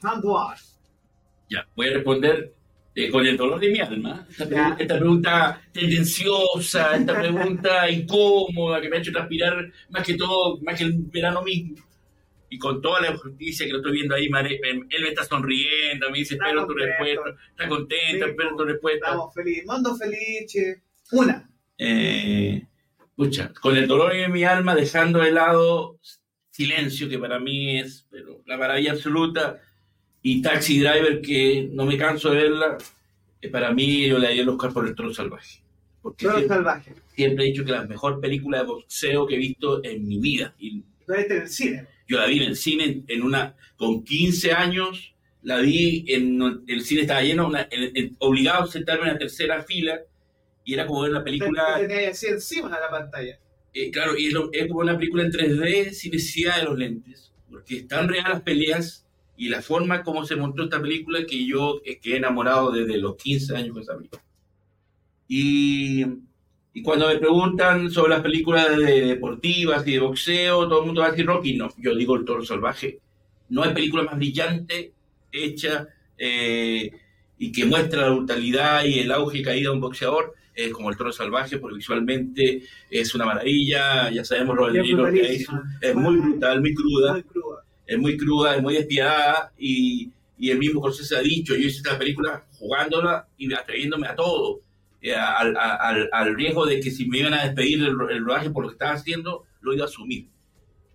[1.48, 2.52] Ya, voy a responder
[2.94, 8.96] eh, con el dolor de mi alma, esta, pregunta, tendenciosa, esta pregunta incómoda que me
[8.96, 11.76] ha hecho transpirar más que todo, más que el verano mismo.
[12.50, 16.18] Y con toda la justicia que lo estoy viendo ahí, él me está sonriendo, me
[16.18, 19.06] dice, espero tu respuesta, está contenta, espero tu respuesta.
[19.06, 20.56] Estamos felices, mundo feliz,
[21.12, 21.50] una.
[21.76, 22.66] Eh,
[23.14, 25.98] pucha, con el dolor de mi alma, dejando de lado
[26.50, 29.60] silencio, que para mí es pero, la maravilla absoluta,
[30.22, 32.78] y Taxi Driver, que no me canso de verla,
[33.40, 35.62] eh, para mí yo le daría el Oscar por el Toro Salvaje.
[36.02, 36.94] Porque siempre, Salvaje.
[37.14, 40.54] Siempre he dicho que la mejor película de boxeo que he visto en mi vida.
[40.58, 41.86] Y ¿La viste en el cine?
[42.08, 46.80] Yo la vi en el cine en una, con 15 años, la vi en, el
[46.82, 47.52] cine estaba lleno,
[48.18, 50.00] obligado a sentarme en la tercera fila,
[50.64, 51.78] y era como ver una película...
[51.78, 53.38] Tenía así encima de la pantalla.
[53.74, 57.32] Eh, claro, y es, es como una película en 3D sin necesidad de los lentes,
[57.50, 61.80] porque están reales las peleas y la forma como se montó esta película que yo
[62.02, 64.22] quedé enamorado desde los 15 años con esa película.
[65.28, 66.04] Y,
[66.78, 71.00] y cuando me preguntan sobre las películas de deportivas y de boxeo, todo el mundo
[71.00, 71.56] va a decir Rocky.
[71.56, 73.00] No, yo digo El Toro Salvaje.
[73.48, 74.92] No hay película más brillante
[75.32, 76.90] hecha eh,
[77.36, 80.34] y que muestra la brutalidad y el auge y caída de un boxeador
[80.72, 84.80] como el toro salvaje, porque visualmente es una maravilla, ya sabemos lo que
[85.80, 87.12] es muy brutal, muy cruda.
[87.12, 91.20] Muy cruda es muy cruda, es muy despiadada y, y el mismo José se ha
[91.20, 94.60] dicho, yo hice esta película jugándola y atreviéndome a todo,
[95.00, 98.50] eh, al, al, al, riesgo de que si me iban a despedir el, el, rodaje
[98.50, 100.28] por lo que estaba haciendo, lo iba a asumir.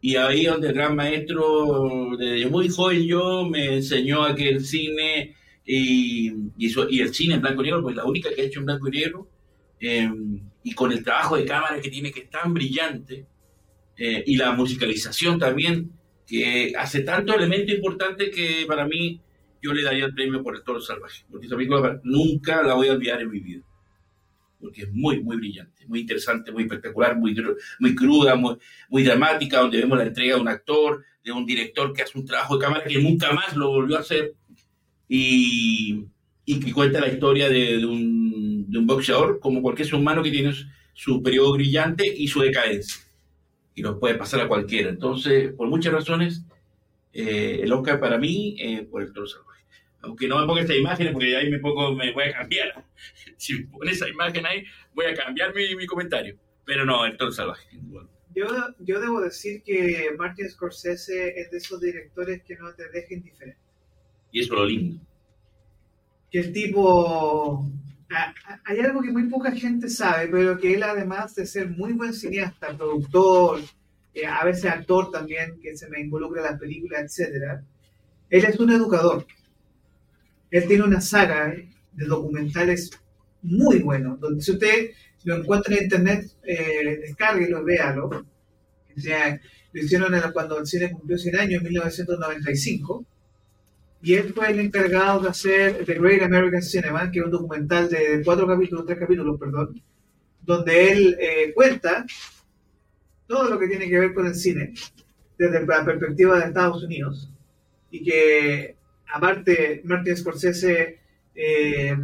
[0.01, 4.65] Y ahí donde el gran maestro, desde muy joven yo, me enseñó a que el
[4.65, 5.35] cine
[5.65, 8.59] y, y, y el cine en blanco y negro, pues la única que he hecho
[8.59, 9.29] en blanco y negro,
[9.79, 10.09] eh,
[10.63, 13.25] y con el trabajo de cámara que tiene que es tan brillante,
[13.97, 15.91] eh, y la musicalización también,
[16.27, 19.21] que hace tanto elemento importante que para mí
[19.61, 22.87] yo le daría el premio por el toro salvaje, porque esa película nunca la voy
[22.87, 23.63] a olvidar en mi vida,
[24.63, 27.35] porque es muy, muy brillante, muy interesante, muy espectacular, muy,
[27.79, 28.55] muy cruda, muy,
[28.89, 32.25] muy dramática, donde vemos la entrega de un actor, de un director que hace un
[32.25, 34.33] trabajo de cámara que nunca más lo volvió a hacer,
[35.07, 36.05] y,
[36.45, 40.31] y que cuenta la historia de, un de un boxeador como cualquier ser humano que
[40.31, 40.53] tiene
[40.93, 43.03] su periodo brillante y su decadencia.
[43.75, 44.89] Y lo puede pasar a cualquiera.
[44.89, 46.43] Entonces, por muchas razones,
[47.11, 49.52] eh, el Oscar para mí, eh, por el toro salvaje.
[50.03, 52.85] Aunque no me ponga esta imagen, porque ahí me, pongo, me voy a cambiar.
[53.37, 54.63] Si me pones esa imagen ahí,
[54.93, 56.37] voy a cambiar mi, mi comentario.
[56.65, 57.67] Pero no, el toro salvaje.
[58.33, 58.45] Yo,
[58.79, 63.59] yo debo decir que Martin Scorsese es de esos directores que no te deja indiferente.
[64.31, 65.01] Y eso es lo lindo.
[66.31, 67.69] Que el tipo...
[68.65, 72.13] Hay algo que muy poca gente sabe, pero que él además de ser muy buen
[72.13, 73.59] cineasta, productor,
[74.13, 77.61] eh, a veces actor también, que se me involucra en las películas, etc.
[78.29, 79.25] Él es un educador.
[80.53, 81.51] Él tiene una saga
[81.93, 82.91] de documentales
[83.41, 84.91] muy buenos, donde si usted
[85.23, 88.05] lo encuentra en internet, eh, descárguelo, véalo.
[88.05, 93.03] O sea, lo hicieron cuando el cine cumplió 100 años, en 1995.
[94.03, 97.89] Y él fue el encargado de hacer The Great American Cinema, que es un documental
[97.89, 99.81] de cuatro capítulos, tres capítulos, perdón,
[100.43, 102.05] donde él eh, cuenta
[103.25, 104.71] todo lo que tiene que ver con el cine
[105.35, 107.31] desde la perspectiva de Estados Unidos.
[107.89, 108.75] Y que,
[109.13, 110.99] aparte, Martin Scorsese
[111.35, 111.95] eh,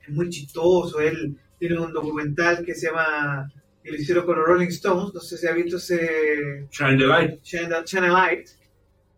[0.00, 3.52] es muy chistoso, él tiene un documental que se llama,
[3.82, 6.68] que lo hicieron con los Rolling Stones, no sé si ha visto ese...
[6.70, 7.44] Shine the Light.
[8.08, 8.48] Light.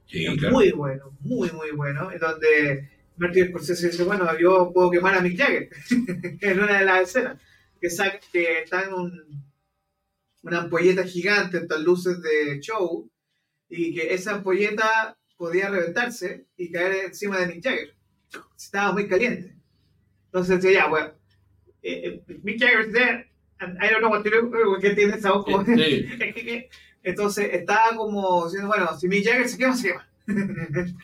[0.07, 5.15] Sí, Muy bueno, muy, muy bueno, en donde Martin Scorsese dice, bueno, yo puedo quemar
[5.15, 5.69] a Mick Jagger,
[6.41, 7.41] en una de las escenas,
[7.81, 7.89] que,
[8.33, 9.45] que está en un,
[10.43, 13.09] una ampolleta gigante, estas luces de show,
[13.69, 17.95] y que esa ampolleta podía reventarse y caer encima de Mick Jagger.
[18.57, 19.55] Estaba muy caliente.
[20.27, 21.13] Entonces decía, ya, bueno,
[21.83, 25.33] eh, eh, Mick Jagger's there, and I don't know what to do, que tiene esa
[25.33, 25.47] voz
[27.03, 30.07] Entonces estaba como diciendo, bueno, si Mick Jagger se quema, se quema.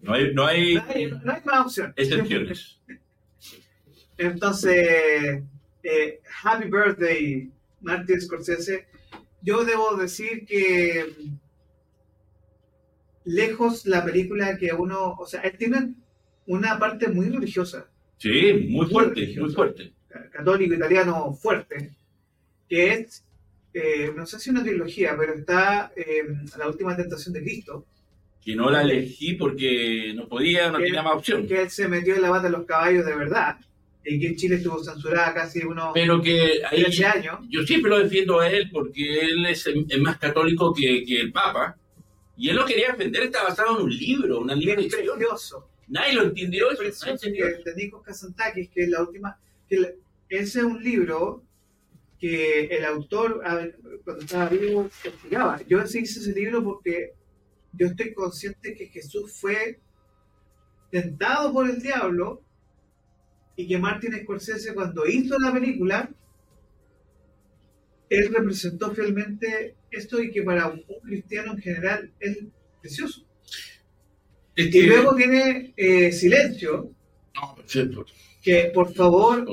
[0.00, 1.92] No hay, no hay, no hay, no hay más opción.
[1.94, 2.80] Excepciones.
[4.16, 5.42] Entonces,
[5.82, 7.50] eh, Happy Birthday,
[7.82, 8.86] Martin Scorsese.
[9.42, 11.14] Yo debo decir que
[13.28, 15.94] lejos la película que uno, o sea, él tiene
[16.46, 17.88] una parte muy religiosa.
[18.16, 19.92] Sí, muy fuerte, muy fuerte
[20.30, 21.90] católico italiano fuerte,
[22.68, 23.24] que es,
[23.72, 26.22] eh, no sé si una trilogía, pero está eh,
[26.58, 27.86] La Última Tentación de Cristo.
[28.42, 31.46] Que no la elegí porque no podía, no tenía más opción.
[31.46, 33.56] Que él se metió en la bata de los caballos de verdad,
[34.04, 37.40] y que en Chile estuvo censurada casi unos pero que ahí, años.
[37.50, 39.68] Yo siempre lo defiendo a él porque él es,
[40.00, 41.76] más católico que, que, el Papa,
[42.38, 45.68] y él lo quería defender, está basado en un libro, una libro precioso.
[45.88, 47.04] Nadie lo entendió eso.
[47.04, 49.36] de Nikos Kazantakis, que es la última,
[49.68, 49.96] que
[50.28, 51.42] ese es un libro
[52.20, 53.42] que el autor,
[54.04, 55.60] cuando estaba vivo, investigaba.
[55.66, 57.14] Yo hice ese libro porque
[57.72, 59.80] yo estoy consciente que Jesús fue
[60.92, 62.40] tentado por el diablo
[63.56, 66.08] y que Martin Scorsese cuando hizo la película,
[68.10, 72.38] él representó fielmente esto y que para un, cristiano en general es
[72.80, 73.26] precioso.
[74.56, 76.90] y luego tiene eh, Silencio.
[77.34, 78.04] No, perfecto
[78.42, 79.44] que por favor,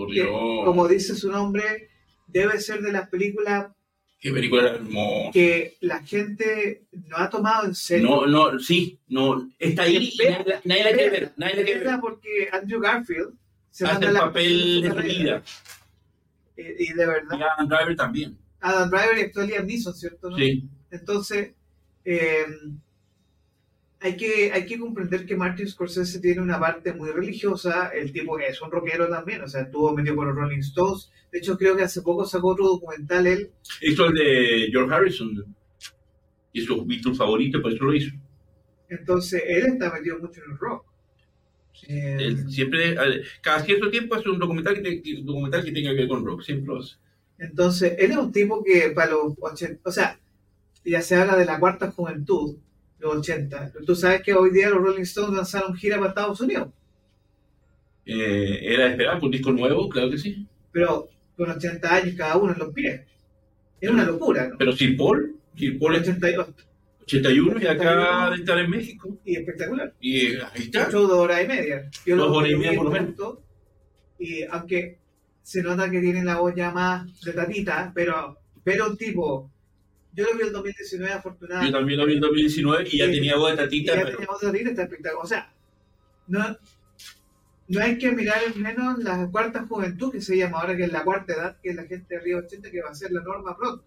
[0.63, 1.89] como dice su nombre,
[2.27, 3.67] debe ser de las películas
[4.17, 5.31] Qué película hermosa.
[5.33, 8.07] Que la gente no ha tomado en serio.
[8.07, 9.51] No, no, sí, no.
[9.59, 10.11] Está ahí
[10.63, 11.33] nadie, la quiere ver.
[11.35, 11.99] Nadie la quiere ver.
[11.99, 13.33] porque Andrew Garfield
[13.69, 15.43] se hace el papel de su vida.
[16.57, 17.37] Eh, y, de verdad.
[17.37, 18.37] Y Adam Driver también.
[18.59, 20.35] Adam Driver y actualmente Liam Neeson, ¿cierto?
[20.35, 20.67] Sí.
[20.91, 21.53] Entonces,
[22.03, 22.45] eh,
[23.99, 28.37] hay que, hay que comprender que Martin Scorsese tiene una parte muy religiosa, el tipo
[28.39, 31.75] es un rockero también, o sea, estuvo medio con los Rolling Stones, de hecho creo
[31.75, 33.51] que hace poco sacó otro documental él.
[33.81, 35.55] Hizo el de George Harrison,
[36.53, 38.15] y su Beatles favorito, por eso lo hizo.
[38.89, 40.85] Entonces, él está metido mucho en el rock.
[41.87, 42.95] Él siempre,
[43.41, 46.67] cada cierto tiempo hace un documental que, documental que tenga que ver con rock, siempre
[46.67, 46.95] lo hace.
[47.37, 50.19] Entonces, él es un tipo que para los 80, o sea,
[50.83, 52.57] ya se habla de la cuarta juventud,
[52.99, 53.73] los 80.
[53.85, 56.69] Tú sabes que hoy día los Rolling Stones lanzaron gira para Estados Unidos.
[58.05, 60.45] Eh, era esperar un disco nuevo, claro que sí.
[60.71, 63.01] Pero con 80 años cada uno en los pies.
[63.81, 64.57] Es una locura, ¿no?
[64.57, 66.47] Pero Sir Paul, Sir Paul 82.
[67.01, 69.17] 81 y acaba de estar en México.
[69.23, 69.93] Y espectacular.
[69.99, 70.87] Y ahí está.
[70.87, 71.89] Ocho dos horas y media.
[72.05, 73.37] Yo dos horas y media por lo menos.
[74.17, 74.97] Y aunque
[75.45, 79.51] se nota que tiene la voz ya más de tatita, pero, pero tipo
[80.11, 81.71] yo lo vi en 2019, afortunadamente.
[81.71, 83.95] Yo también lo vi en 2019 y ya tenía voz de tatita.
[83.95, 85.23] ya tenía voz de tatita, está espectacular.
[85.23, 85.53] O sea,
[86.27, 86.57] no,
[87.67, 90.91] no hay que mirar en menos la cuarta juventud, que se llama ahora, que es
[90.91, 93.55] la cuarta edad, que es la gente de 80, que va a ser la norma
[93.55, 93.83] pronto.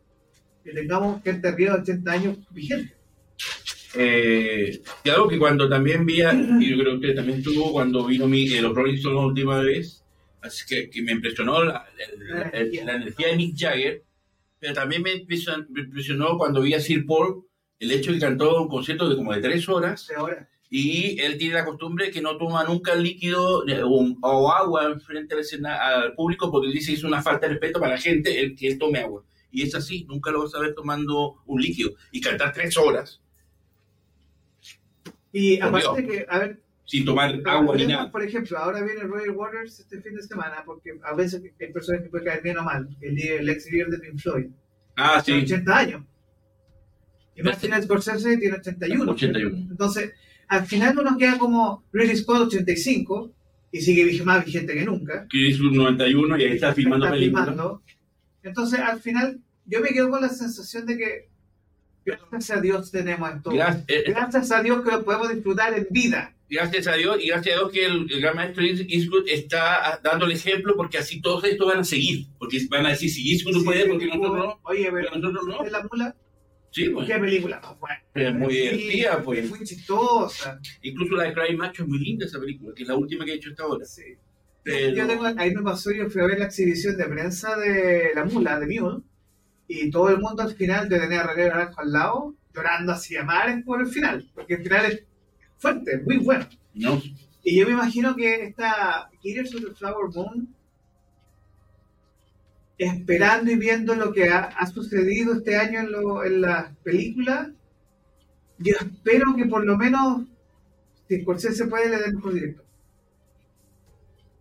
[0.62, 2.94] Que tengamos gente de 80 años vigente.
[3.94, 6.20] Eh, y algo que cuando también vi,
[6.60, 9.58] y yo creo que también tuvo cuando vino mi, eh, los Rolling Stones la última
[9.60, 10.04] vez,
[10.40, 14.04] Así que, que me impresionó la, la- la- la energía de Mick Jagger,
[14.60, 17.44] pero también me impresion- me impresionó cuando vi a Sir Paul
[17.80, 20.16] el hecho de que cantó un concierto de como de tres horas De
[20.70, 26.12] y él tiene la costumbre que no toma nunca líquido o, o agua frente al,
[26.14, 28.78] público porque dice que es una falta de respeto para la gente el que él
[28.78, 29.24] tome agua.
[29.50, 33.22] Y es así, nunca lo vas a ver tomando un líquido y cantar tres horas.
[35.32, 38.10] Y aparte que, a ver, sin tomar agua ni nada.
[38.10, 42.02] por ejemplo, ahora viene Royal Waters este fin de semana, porque a veces hay personas
[42.02, 42.88] que pueden caer bien o mal.
[43.00, 44.46] El, el ex líder de Pink Floyd.
[44.96, 45.52] Ah, Tiene sí.
[45.54, 46.02] 80 años.
[47.36, 49.12] Y Martin Scorsese tiene 81.
[49.12, 49.56] 81.
[49.70, 50.12] Entonces,
[50.48, 53.32] al final uno queda como Ridley Scott 85
[53.70, 55.26] y sigue más vigente que nunca.
[55.30, 57.48] Que es un 91 y ahí está filmando Está películas.
[57.48, 57.82] filmando.
[58.42, 61.28] Entonces, al final, yo me quedo con la sensación de que
[62.04, 63.50] gracias a Dios tenemos esto.
[63.50, 66.34] Gracias, eh, Gracias a Dios que lo podemos disfrutar en vida.
[66.50, 70.00] Gracias a Dios y gracias a Dios que el, el gran maestro East- Eastwood está
[70.02, 72.26] dando el ejemplo porque así todos estos van a seguir.
[72.38, 74.60] Porque van a decir, si Eastwood Sí, puede, porque nosotros no.
[74.64, 75.64] Oye, pero nosotros no.
[75.64, 76.16] ¿de la mula?
[76.70, 77.06] Sí, pues.
[77.06, 77.60] ¿Qué película?
[77.60, 78.02] más buena?
[78.14, 79.48] Es muy Sí, divertida, pues.
[79.50, 80.60] Muy chistosa.
[80.82, 83.32] Incluso la de Cry Macho es muy linda esa película, que es la última que
[83.32, 83.84] he hecho hasta ahora.
[83.84, 84.02] Sí.
[84.64, 88.10] Pero- Yo tengo, ahí me pasó, yo fui a ver la exhibición de prensa de
[88.14, 89.02] La Mula, de Mule,
[89.66, 93.16] y todo el mundo al final de tener a René Naranjo al lado, llorando así
[93.16, 95.04] a mares por el final, porque el final es
[95.58, 96.46] fuerte, muy bueno.
[96.74, 97.00] No,
[97.42, 100.54] Y yo me imagino que esta Killers of the Flower Moon,
[102.78, 107.48] esperando y viendo lo que ha, ha sucedido este año en, lo- en las películas,
[108.58, 110.22] yo espero que por lo menos,
[111.08, 112.64] si Scorsese puede, le den mejor director.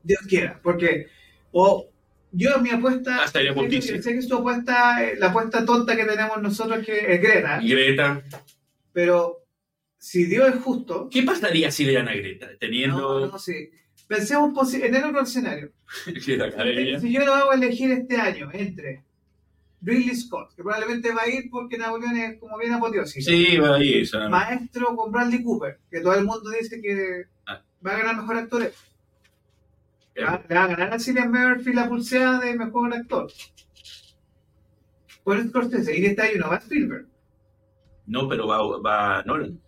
[0.03, 1.07] Dios quiera, porque
[1.51, 1.87] o
[2.31, 5.95] yo mi apuesta, Ah, estaría sé que, sé que su apuesta, eh, la apuesta tonta
[5.95, 8.21] que tenemos nosotros que es Greta, Greta.
[8.93, 9.46] pero
[10.09, 12.47] si Dios es justo, ¿Qué pasaría si le dan a Greta?
[12.51, 13.71] no, Teniendo no sé,
[14.07, 15.71] pensemos posi- en el otro escenario.
[16.21, 19.03] Si yo lo hago elegir este año entre
[19.81, 23.75] Ridley Scott, que probablemente va a ir porque Napoleón es como bien apoteósico, Sí, va
[23.75, 24.27] ahí esa.
[24.29, 27.61] Maestro con Bradley Cooper, que todo el mundo dice que Ah.
[27.85, 28.71] va a ganar mejor actor.
[30.15, 33.27] Le va, le va a ganar a Cillian Murphy la pulseada de mejor actor.
[35.23, 37.05] Por Scorsese, y este año no va a Spielberg,
[38.05, 39.59] No, pero va, va Nolan.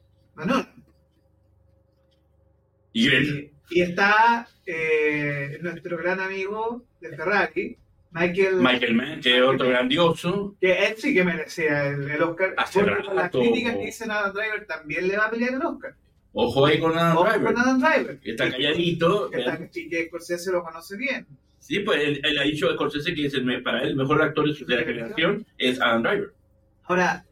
[2.94, 3.32] Y Greta.
[3.32, 7.78] Y, y está eh, nuestro gran amigo de Ferrari,
[8.12, 10.56] Michael, Michael Mann, que es otro grandioso.
[10.60, 12.54] que él sí que merecía el, el Oscar.
[12.58, 13.40] Hace porque con las rato.
[13.40, 15.96] críticas que dicen Adam Driver también le va a pelear el Oscar.
[16.34, 17.44] Ojo ahí con Adam Ojo Driver.
[17.54, 18.20] con Adam Driver.
[18.20, 19.30] que Está calladito.
[19.30, 21.28] Que, está- y que Scorsese lo conoce bien.
[21.60, 24.22] Sí, pues él, él ha dicho de Scorsese que es el, para él el mejor
[24.22, 26.32] actor de su generación es Adam Driver.
[26.86, 27.26] Ahora,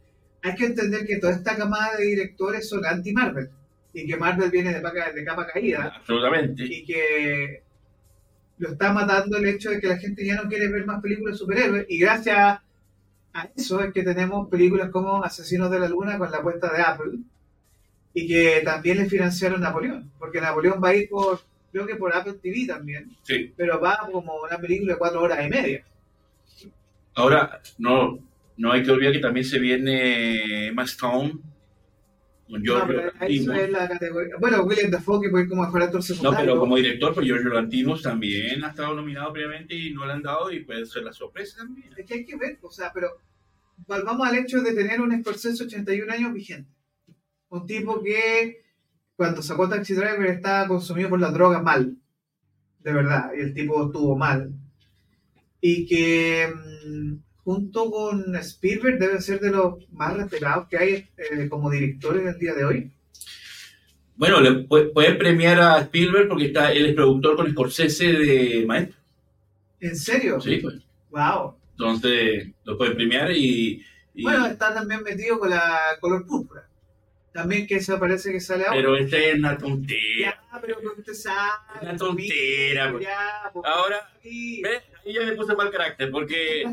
[0.44, 3.50] hay que entender que toda esta camada de directores son anti-Marvel.
[3.94, 5.92] Y que Marvel viene de, paca- de capa caída.
[5.96, 6.64] Absolutamente.
[6.66, 7.64] Y que
[8.60, 11.34] lo está matando el hecho de que la gente ya no quiere ver más películas
[11.36, 11.86] de superhéroes.
[11.90, 12.60] Y gracias
[13.34, 16.82] a eso es que tenemos películas como Asesinos de la Luna con la apuesta de
[16.82, 17.20] Apple.
[18.14, 20.12] Y que también le financiaron Napoleón.
[20.20, 21.40] Porque Napoleón va a ir por,
[21.72, 23.16] creo que por Apple TV también.
[23.24, 23.52] Sí.
[23.56, 25.84] Pero va como una película de cuatro horas y media.
[27.16, 28.20] Ahora, no,
[28.58, 31.40] no hay que olvidar que también se viene Emma Stone
[32.50, 33.58] con No, Giorgio Lanthimos.
[33.58, 34.00] es la.
[34.40, 36.40] Bueno, William Dafoe, que ir como actor No, secundario.
[36.40, 40.24] pero como director, pues Giorgio Lantimos también ha estado nominado previamente y no le han
[40.24, 41.90] dado y puede ser la sorpresa también.
[41.98, 43.10] Es que hay que ver, o sea, pero
[43.86, 46.72] volvamos al hecho de tener un Scorsese 81 años vigente.
[47.50, 48.64] Un tipo que
[49.16, 51.98] cuando sacó Taxi Driver estaba consumido por las drogas mal.
[52.80, 54.54] De verdad, y el tipo estuvo mal.
[55.60, 56.48] Y que
[56.88, 57.16] mm,
[57.48, 62.28] junto con Spielberg debe ser de los más respetados que hay eh, como directores en
[62.28, 62.92] el día de hoy.
[64.18, 68.66] Bueno, le pu- pueden premiar a Spielberg porque está, él es productor con Scorsese de
[68.68, 68.98] Maestro.
[69.80, 70.42] ¿En serio?
[70.42, 70.76] Sí, pues.
[71.10, 71.56] Wow.
[71.72, 73.82] Entonces, lo pueden premiar y...
[74.14, 76.68] y- Bueno, está también metido con la color púrpura.
[77.38, 78.78] También que eso parece que sale ahora.
[78.78, 80.42] pero esta es una tontería.
[80.52, 81.52] Ya, pero usted sabe.
[81.84, 83.04] Una tontera, pues.
[83.04, 84.10] Ya, Ahora.
[84.24, 84.82] ¿ves?
[85.06, 86.66] Ahí ya me puse mal carácter porque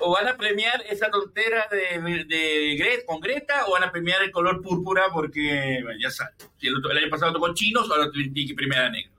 [0.00, 4.22] o van a premiar esa tontera de, de Gre- con Greta o van a premiar
[4.22, 8.46] el color púrpura porque, bueno, ya sabes, si el, año pasado tocó chinos, ahora tiene
[8.46, 9.14] que premiar a negros.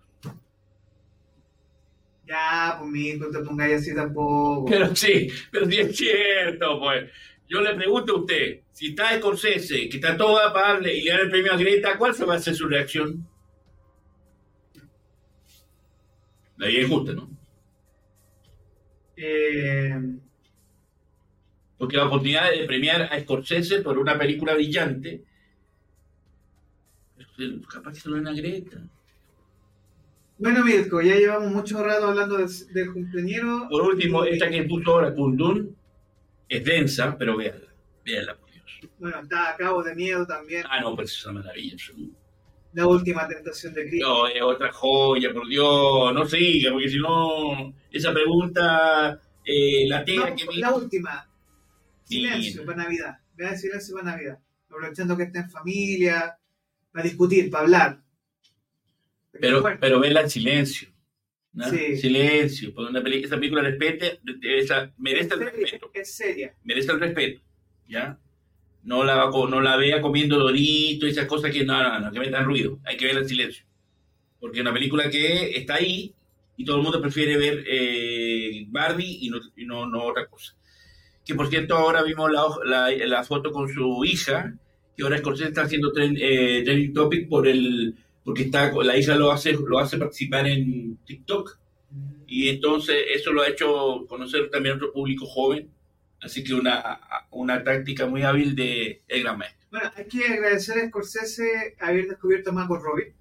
[2.27, 4.65] Ya, pues mi no te pongáis así tampoco.
[4.69, 7.09] Pero sí, pero sí es cierto, pues.
[7.51, 11.11] Yo le pregunto a usted, si está Scorsese, que está todo a pagarle y le
[11.11, 13.27] dan el premio a Greta, ¿cuál se va a hacer su reacción?
[16.55, 17.29] La vida es justa, ¿no?
[19.17, 19.99] Eh,
[21.77, 25.25] Porque la oportunidad de premiar a Scorsese por una película brillante,
[27.69, 28.81] capaz que se lo den a Greta.
[30.37, 33.67] Bueno, Mirko, ya llevamos mucho rato hablando del, del cumpleañero.
[33.69, 35.80] Por último, esta que puso ahora Kundun
[36.51, 37.67] es densa, pero véanla.
[38.03, 38.79] Véanla, por Dios.
[38.99, 40.65] Bueno, está a Cabo de Miedo también.
[40.69, 41.77] Ah, no, pero es una maravilla.
[42.73, 44.07] La última tentación de Cristo.
[44.07, 46.13] No, es otra joya, por Dios.
[46.13, 51.29] No siga, porque si no, esa pregunta eh, la tenga No, que la última.
[52.03, 53.17] Silencio para Navidad.
[53.35, 54.39] Vea silencio para Navidad.
[54.65, 56.37] Aprovechando que está en familia,
[56.91, 58.01] para discutir, para hablar.
[59.31, 60.89] Pero, pero en silencio.
[61.53, 61.69] ¿No?
[61.69, 61.97] Sí.
[61.97, 62.73] Silencio.
[62.73, 65.91] Porque una peli- esa película respete, esa- merece el respeto.
[65.93, 66.55] Es seria.
[66.63, 67.41] Merece el respeto.
[67.87, 68.17] ¿Ya?
[68.83, 72.45] No la, no la vea comiendo dorito esas cosas que no, no, no, que metan
[72.45, 72.79] ruido.
[72.85, 73.65] Hay que verla en silencio.
[74.39, 76.15] Porque es una película que está ahí
[76.57, 80.55] y todo el mundo prefiere ver eh, Barbie y, no, y no, no otra cosa.
[81.25, 84.55] Que por cierto, ahora vimos la, la, la foto con su hija,
[84.97, 89.15] que ahora Scorsese está haciendo tren- eh, trending topic por el, porque está, la hija
[89.15, 91.57] lo hace, lo hace participar en TikTok.
[92.27, 95.69] Y entonces eso lo ha hecho conocer también a otro público joven.
[96.21, 96.99] Así que una,
[97.31, 99.67] una táctica muy hábil de el gran maestro.
[99.71, 103.13] Bueno, hay que agradecer a Scorsese haber descubierto a Margot Robbie,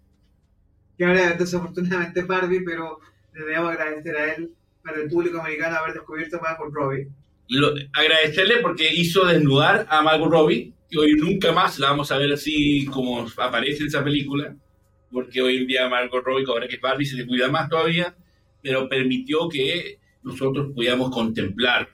[0.98, 2.98] que ahora desafortunadamente es Barbie, pero
[3.34, 7.08] le debemos agradecer a él, para el público americano, haber descubierto a Margot Robbie.
[7.48, 12.18] Lo- agradecerle porque hizo desnudar a Margot Robbie, que hoy nunca más la vamos a
[12.18, 14.54] ver así como aparece en esa película,
[15.12, 18.14] porque hoy en día Margot Robbie, ahora que es Barbie, se le cuida más todavía,
[18.62, 21.88] pero permitió que nosotros pudiéramos contemplar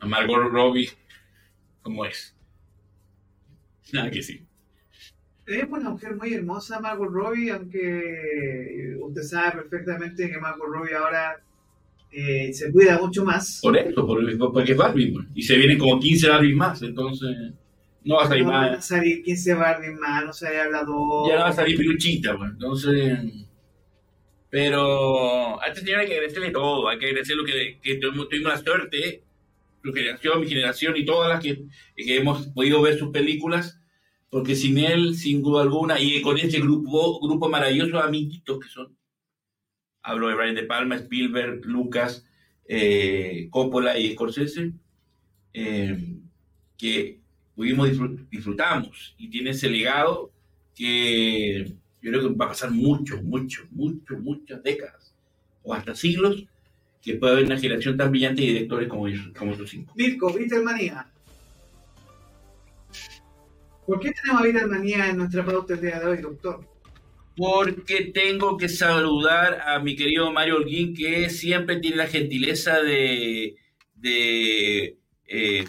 [0.00, 0.90] a Margot Robbie
[1.82, 2.34] como es.
[3.92, 4.42] Nada que sí.
[5.46, 11.40] Es una mujer muy hermosa, Margot Robbie, aunque usted sabe perfectamente que Margot Robbie ahora
[12.10, 13.60] eh, se cuida mucho más.
[13.62, 15.26] Por eso, por- porque es Barbie, pues.
[15.34, 17.52] y se vienen como 15 Barbie más, entonces
[18.06, 18.86] no va a salir No van a más.
[18.86, 21.28] salir 15 Barbie más, no se hablador.
[21.28, 22.50] Ya no va a salir peluchita, pues.
[22.52, 23.18] Entonces.
[24.48, 26.88] Pero a esta señora hay que agradecerle todo.
[26.88, 29.24] Hay que agradecer lo que, que tuvimos, tuvimos la suerte,
[29.82, 31.64] su generación, mi generación y todas las que,
[31.96, 33.80] que hemos podido ver sus películas.
[34.30, 38.68] Porque sin él, sin duda alguna, y con ese grupo, grupo maravilloso de amiguitos que
[38.68, 38.96] son.
[40.02, 42.26] Hablo de Brian De Palma, Spielberg, Lucas,
[42.68, 44.72] eh, Coppola y Scorsese.
[45.54, 46.18] eh,
[46.78, 47.20] que
[47.56, 50.30] pudimos disfrut- disfrutamos y tiene ese legado
[50.74, 51.64] que
[52.02, 55.14] yo creo que va a pasar mucho, mucho, mucho, muchas décadas
[55.62, 56.44] o hasta siglos
[57.02, 59.92] que pueda haber una generación tan brillante de directores como ellos, como estos cinco.
[59.96, 61.06] Mirko, Beatlemanía.
[63.86, 66.60] ¿Por qué tenemos a Beatlemanía en nuestra pauta el día de hoy, doctor?
[67.36, 73.56] Porque tengo que saludar a mi querido Mario Holguín, que siempre tiene la gentileza de,
[73.94, 74.96] de
[75.26, 75.64] eh,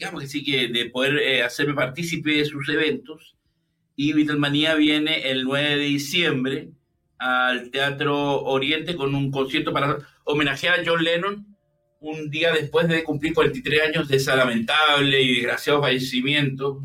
[0.00, 3.36] digamos que sí, que de poder eh, hacerme partícipe de sus eventos.
[3.96, 6.70] Y Beatlemanía viene el 9 de diciembre
[7.18, 11.46] al Teatro Oriente con un concierto para homenajear a John Lennon
[12.00, 16.82] un día después de cumplir 43 años de ese lamentable y desgraciado fallecimiento.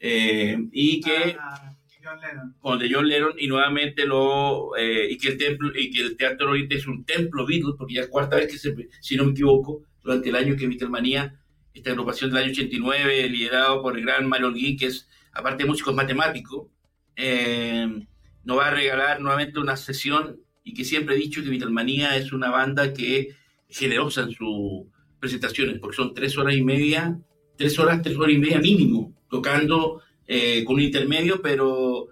[0.00, 2.56] eh, y que Ah, John Lennon.
[2.58, 6.16] con de John Lennon y nuevamente lo eh, y que el templo y que el
[6.16, 9.24] teatro Oriente es un templo Beatles porque ya es cuarta vez que se si no
[9.26, 11.38] me equivoco durante el año que Beatlemanía
[11.78, 15.70] esta agrupación del año 89 liderado por el gran Mario Holguín que es aparte de
[15.70, 16.70] músico es matemático
[17.16, 18.06] eh,
[18.44, 22.32] nos va a regalar nuevamente una sesión y que siempre he dicho que Beatlemanía es
[22.32, 23.36] una banda que es
[23.68, 24.86] generosa en sus
[25.18, 27.18] presentaciones porque son tres horas y media
[27.56, 32.08] tres horas tres horas y media mínimo tocando eh, con un intermedio, pero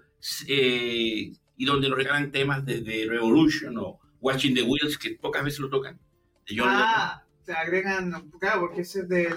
[0.47, 5.43] eh, y donde nos regalan temas de, de Revolution o Watching the Wheels, que pocas
[5.43, 5.99] veces lo tocan.
[6.47, 9.33] De John Ah, se agregan, claro, porque ese es del.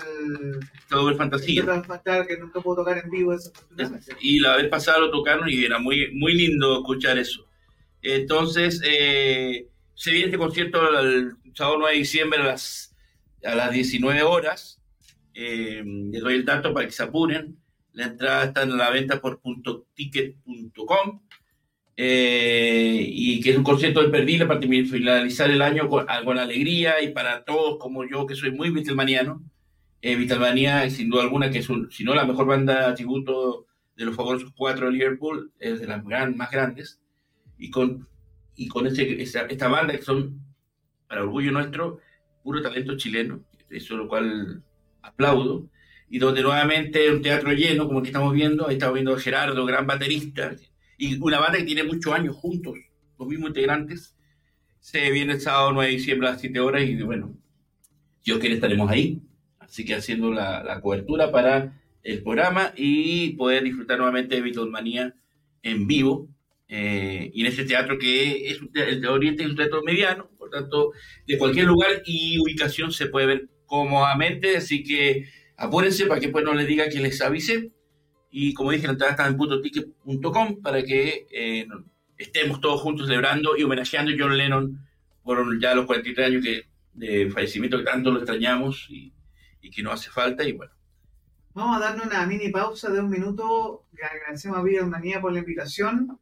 [0.88, 1.62] Todo el fantasía.
[2.26, 4.16] que nunca puedo tocar en vivo, desafortunadamente.
[4.20, 7.46] Y la vez pasada lo tocaron y era muy, muy lindo escuchar eso.
[8.02, 12.96] Entonces, eh, se viene este concierto el sábado 9 de diciembre a las,
[13.44, 14.82] a las 19 horas.
[15.32, 17.60] Eh, les doy el dato para que se apuren.
[17.92, 19.40] La entrada está en la venta por
[19.94, 21.22] .ticket.com.
[22.02, 27.02] Eh, y que es un concierto de Perdila para finalizar el año con, con alegría
[27.02, 29.42] y para todos como yo que soy muy Beatlemaniano.
[30.00, 33.66] Eh, Beatlemania, sin duda alguna, que es si no la mejor banda tributo
[33.98, 37.02] de los famosos cuatro de Liverpool, es de las gran, más grandes.
[37.58, 38.08] Y con,
[38.56, 40.40] y con este, esta, esta banda que son,
[41.06, 41.98] para orgullo nuestro,
[42.42, 44.62] puro talento chileno, eso lo cual
[45.02, 45.68] aplaudo.
[46.08, 49.66] Y donde nuevamente un teatro lleno, como que estamos viendo, ahí estamos viendo a Gerardo,
[49.66, 50.56] gran baterista,
[51.00, 52.76] y una banda que tiene muchos años juntos,
[53.18, 54.14] los mismos integrantes.
[54.80, 57.34] Se viene el sábado 9 de diciembre a las 7 horas y bueno,
[58.22, 59.22] Dios quiere estaremos ahí.
[59.58, 65.14] Así que haciendo la, la cobertura para el programa y poder disfrutar nuevamente de Beatlemania
[65.62, 66.28] en vivo
[66.68, 70.50] eh, y en ese teatro que es el de Oriente es un teatro mediano, por
[70.50, 70.92] tanto,
[71.26, 76.44] de cualquier lugar y ubicación se puede ver cómodamente, así que apúrense para que pues
[76.44, 77.72] no les diga que les avise.
[78.30, 81.66] Y como dije, la entrada está en putoticket.com para que eh,
[82.16, 84.86] estemos todos juntos celebrando y homenajeando a John Lennon
[85.22, 89.12] por ya los 43 años que, de fallecimiento que tanto lo extrañamos y,
[89.60, 90.44] y que nos hace falta.
[90.44, 90.72] Y bueno,
[91.52, 93.84] Vamos a darnos una mini pausa de un minuto.
[94.00, 96.18] Agradecemos a Vida Humanidad por la invitación.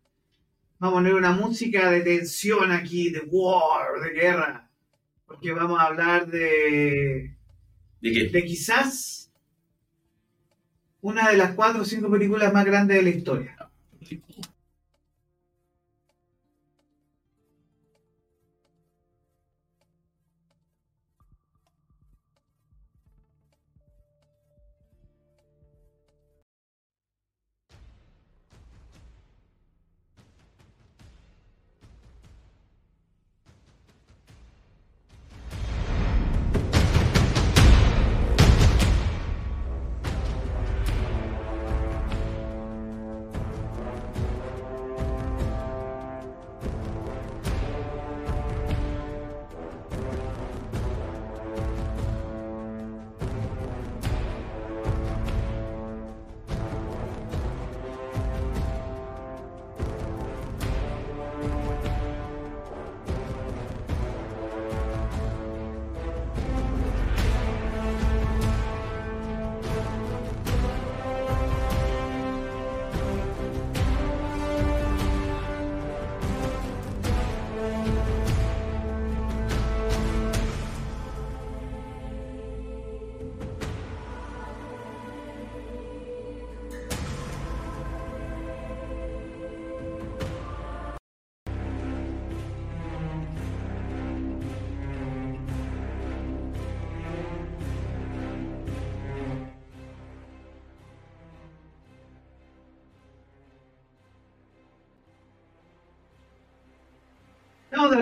[0.78, 4.70] Vamos a poner una música de tensión aquí, de war, de guerra.
[5.26, 7.36] Porque vamos a hablar de,
[8.00, 8.28] ¿de qué?
[8.28, 9.17] de quizás
[11.08, 13.56] una de las cuatro o cinco películas más grandes de la historia.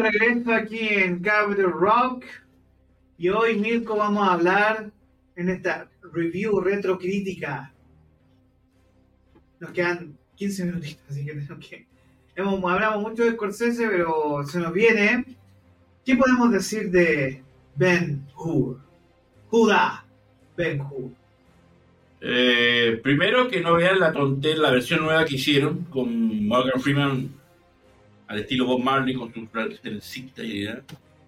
[0.03, 2.24] Regreso aquí en Capital Rock
[3.18, 4.90] y hoy, Mirko, vamos a hablar
[5.36, 7.72] en esta review retrocrítica.
[9.59, 11.86] Nos quedan 15 minutitos, así que tenemos que...
[12.34, 15.24] Hemos, hablamos mucho de Scorsese, pero se nos viene.
[16.05, 17.42] ¿Qué podemos decir de
[17.74, 18.78] Ben Hur?
[19.49, 20.05] Judá
[20.57, 21.11] Ben Hur.
[22.20, 27.30] Eh, primero que no vean la la versión nueva que hicieron con Morgan Freeman
[28.29, 29.49] al estilo Bob Marley con su
[30.39, 30.83] ¿eh?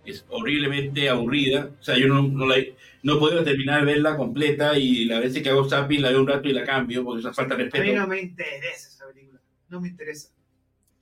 [0.04, 1.70] es horriblemente aburrida.
[1.78, 2.56] O sea, yo no, no, la,
[3.02, 6.20] no he podido terminar de verla completa y la veces que hago zapping la veo
[6.20, 8.00] un rato y la cambio porque es falta de A mí respeto.
[8.00, 9.40] no me interesa esa película.
[9.68, 10.30] No me interesa.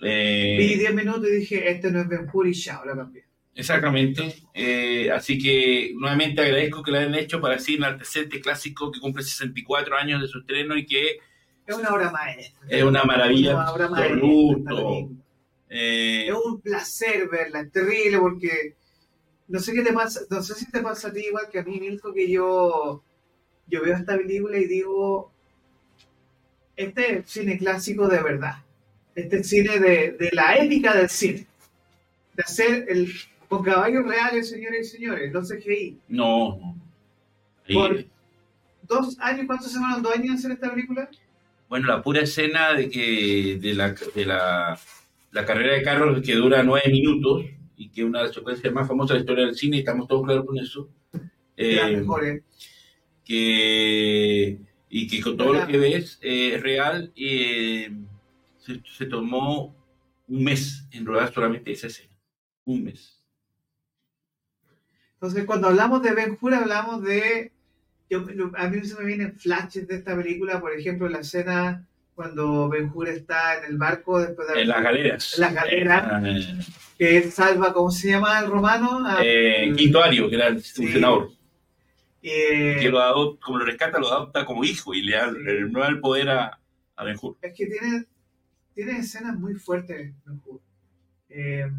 [0.01, 3.25] Eh, Vi 10 minutos y dije, este no es Ben Hur y chao, la cambié.
[3.55, 4.35] Exactamente.
[4.53, 9.01] Eh, así que nuevamente agradezco que lo hayan hecho para así enaltecer este clásico que
[9.01, 11.21] cumple 64 años de su estreno y que
[11.67, 12.67] Es una obra maestra.
[12.69, 14.17] es una maravilla Una obra maestra.
[15.69, 18.75] Eh, Es un placer verla, es terrible porque
[19.49, 21.65] no sé qué te pasa, no sé si te pasa a ti igual que a
[21.65, 23.03] mí, Milko, que yo,
[23.69, 25.33] yo veo esta película y digo,
[26.77, 28.57] este es cine clásico de verdad,
[29.15, 31.47] este es cine de, de la épica del cine,
[32.35, 33.13] de hacer el
[33.49, 36.01] con caballos reales, señores y señores, no CGI.
[36.09, 36.77] no, no.
[37.73, 38.07] Por
[38.83, 41.11] dos años, ¿cuántos se fueron dos años en hacer esta película?
[41.69, 44.79] Bueno, la pura escena de que de la, de la,
[45.37, 47.45] la carrera de carros que dura nueve minutos
[47.77, 49.81] y que es una de las secuencias más famosas de la historia del cine, y
[49.81, 50.89] estamos todos claros con eso.
[51.59, 52.43] Eh, mejores.
[53.25, 54.59] que,
[54.89, 57.13] y que con todo lo que ves eh, es real.
[57.17, 57.91] eh,
[58.59, 59.77] se, se tomó
[60.27, 62.15] un mes en rodar solamente esa escena.
[62.65, 63.23] Un mes.
[65.15, 67.53] Entonces, cuando hablamos de Ben Hur, hablamos de.
[68.09, 68.25] yo-
[68.57, 71.87] a mí se me vienen flashes de esta película, por ejemplo, la escena
[72.17, 75.35] cuando Ben Hur está en el barco después de En las galeras.
[75.35, 76.25] En las galeras.
[76.25, 76.59] Eh,
[76.99, 79.07] que él salva, ¿cómo se llama el romano?
[79.07, 80.89] A- eh, Quinto Ario, que era el Sí.
[80.91, 81.31] senador,
[82.23, 85.37] eh, que lo adopta, como lo rescata, lo adopta como hijo y le da, Sí.
[85.41, 86.59] le da el poder a,
[86.97, 87.37] a Ben Hur.
[87.43, 88.07] es que tiene,
[88.75, 90.61] tiene escenas muy fuertes, Ben Hur.
[91.29, 91.71] Eh,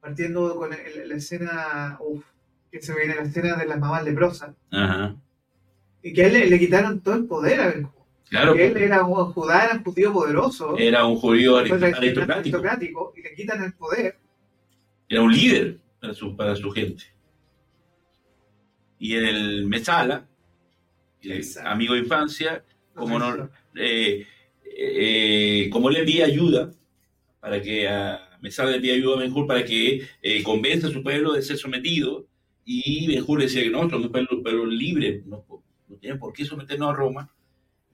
[0.00, 2.24] partiendo con el- la escena, uf,
[2.72, 5.14] que se viene la escena de las mamás leprosas, Ajá.
[6.02, 7.99] y que a él le, le quitaron todo el poder a Ben Hur.
[8.30, 10.78] Claro, él pues, era un judá, era un judío poderoso.
[10.78, 14.16] era un judío aristocrático, aristocrático, y le quitan el poder.
[15.08, 17.04] era un líder para su, para su gente.
[19.00, 20.28] Y en el Mesala,
[21.64, 22.64] amigo de infancia,
[22.94, 24.24] como no, eh,
[24.64, 26.70] eh, como le envía ayuda
[27.40, 30.90] para que uh, me salga de pie ayuda a Ben para que eh, convenza a
[30.90, 32.26] su pueblo de ser sometido.
[32.64, 35.44] Y Ben Hur decía que no, somos un pueblo, libre, no,
[35.88, 37.34] no tiene por qué someternos a Roma.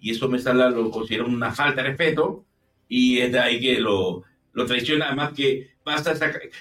[0.07, 2.45] Y eso me sale, lo considera una falta de respeto.
[2.89, 6.15] Y es de ahí que lo, lo traiciona, además que basta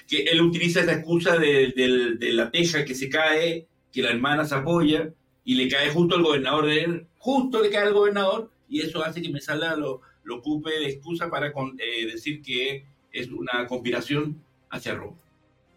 [0.08, 4.10] que él utiliza esa excusa de, de, de, la teja que se cae, que la
[4.10, 5.10] hermana se apoya
[5.44, 9.04] y le cae justo al gobernador de él, justo le cae al gobernador y eso
[9.04, 13.64] hace que Mesala lo, lo ocupe de excusa para con, eh, decir que es una
[13.68, 15.18] conspiración hacia Roma.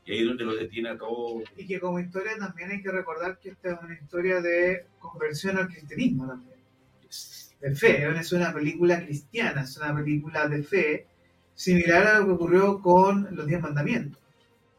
[0.07, 1.43] Y ahí es donde lo detiene a todo.
[1.55, 5.55] Y que como historia también hay que recordar que esta es una historia de conversión
[5.55, 6.57] al cristianismo también.
[7.61, 11.07] De fe, es una película cristiana, es una película de fe,
[11.53, 14.21] similar a lo que ocurrió con Los Diez Mandamientos.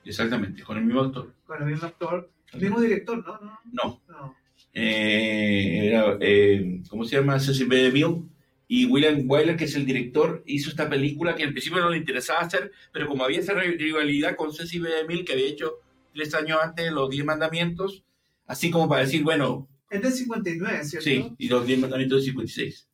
[0.05, 1.35] Exactamente, con el mismo actor.
[1.47, 3.39] Con el mismo actor, el mismo director, ¿no?
[3.41, 3.61] No.
[3.73, 4.01] no.
[4.09, 4.37] no.
[4.73, 7.39] Eh, era, eh, ¿Cómo se llama?
[7.39, 7.77] Cecil B.
[7.77, 8.23] DeMille
[8.69, 11.97] y William Wyler, que es el director, hizo esta película que al principio no le
[11.97, 14.91] interesaba hacer, pero como había esa rivalidad con Cecil B.
[14.91, 15.81] DeMille, que había hecho
[16.15, 18.05] tres años antes Los Diez Mandamientos,
[18.47, 19.69] así como para decir, bueno...
[19.91, 21.05] Es del 59, ¿cierto?
[21.05, 22.89] Sí, y Los Diez Mandamientos del 56.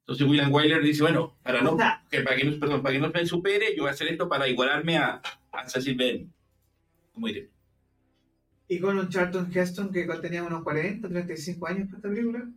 [0.00, 1.78] Entonces William Wyler dice, bueno, para no,
[2.10, 4.28] que, para que no, perdón, para que no me supere, yo voy a hacer esto
[4.28, 6.04] para igualarme a, a Cecil B.
[6.04, 6.30] DeMille,
[7.14, 7.54] como director.
[8.68, 12.50] ¿Y con un Charlton Heston que tenía unos 40, 35 años para esta película?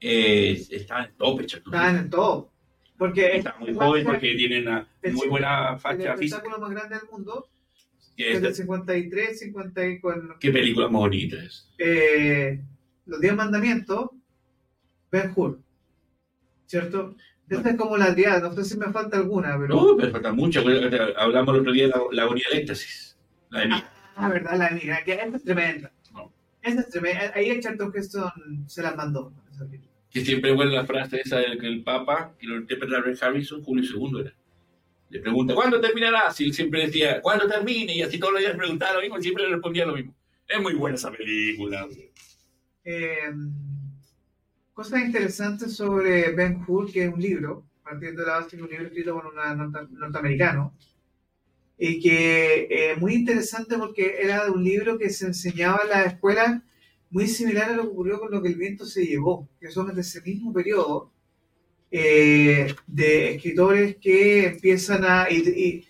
[0.00, 2.48] Eh, está en el top, Charlton Está en el top.
[2.96, 6.12] Porque está muy joven, porque tiene una muy buena facha física.
[6.14, 7.48] El espectáculo más grande del mundo.
[8.16, 10.36] Es del 53, 50 y con...
[10.38, 11.66] ¿Qué película más bonita es?
[11.78, 12.60] Eh,
[13.10, 14.10] Los Diez Mandamientos,
[15.10, 15.60] Ben Hur.
[16.66, 17.16] ¿Cierto?
[17.48, 19.74] Esta es como la diada, no sé si me falta alguna, pero...
[19.74, 20.62] No, me falta mucho.
[21.16, 23.18] Hablamos el otro día de la, la agonía de éxtasis.
[23.50, 23.74] La de mí.
[24.14, 25.90] Ah, verdad, la amiga, que esa es tremenda.
[26.12, 26.32] No.
[26.62, 27.32] Esa es tremenda.
[27.34, 29.32] Ahí el Charlton Heston se la mandó.
[30.08, 33.64] Que siempre vuelve la frase esa del que el Papa, que lo interpreta Ray Harrison,
[33.64, 34.32] Julio II era.
[35.08, 36.32] Le pregunta, ¿cuándo terminará?
[36.38, 37.96] Y él siempre decía, ¿cuándo termine?
[37.96, 40.14] Y así todos los días preguntaba lo mismo y siempre le respondía lo mismo.
[40.46, 41.88] Es muy buena esa película.
[42.84, 43.32] Eh,
[44.72, 48.70] cosas interesantes sobre Ben Hur, que es un libro, partiendo de la base de un
[48.70, 50.74] libro escrito por un norteamericano,
[51.78, 55.90] y que es eh, muy interesante porque era de un libro que se enseñaba en
[55.90, 56.62] la escuela
[57.10, 59.92] muy similar a lo que ocurrió con lo que el viento se llevó, que son
[59.94, 61.10] de ese mismo periodo
[61.90, 65.30] eh, de escritores que empiezan a...
[65.30, 65.86] Y,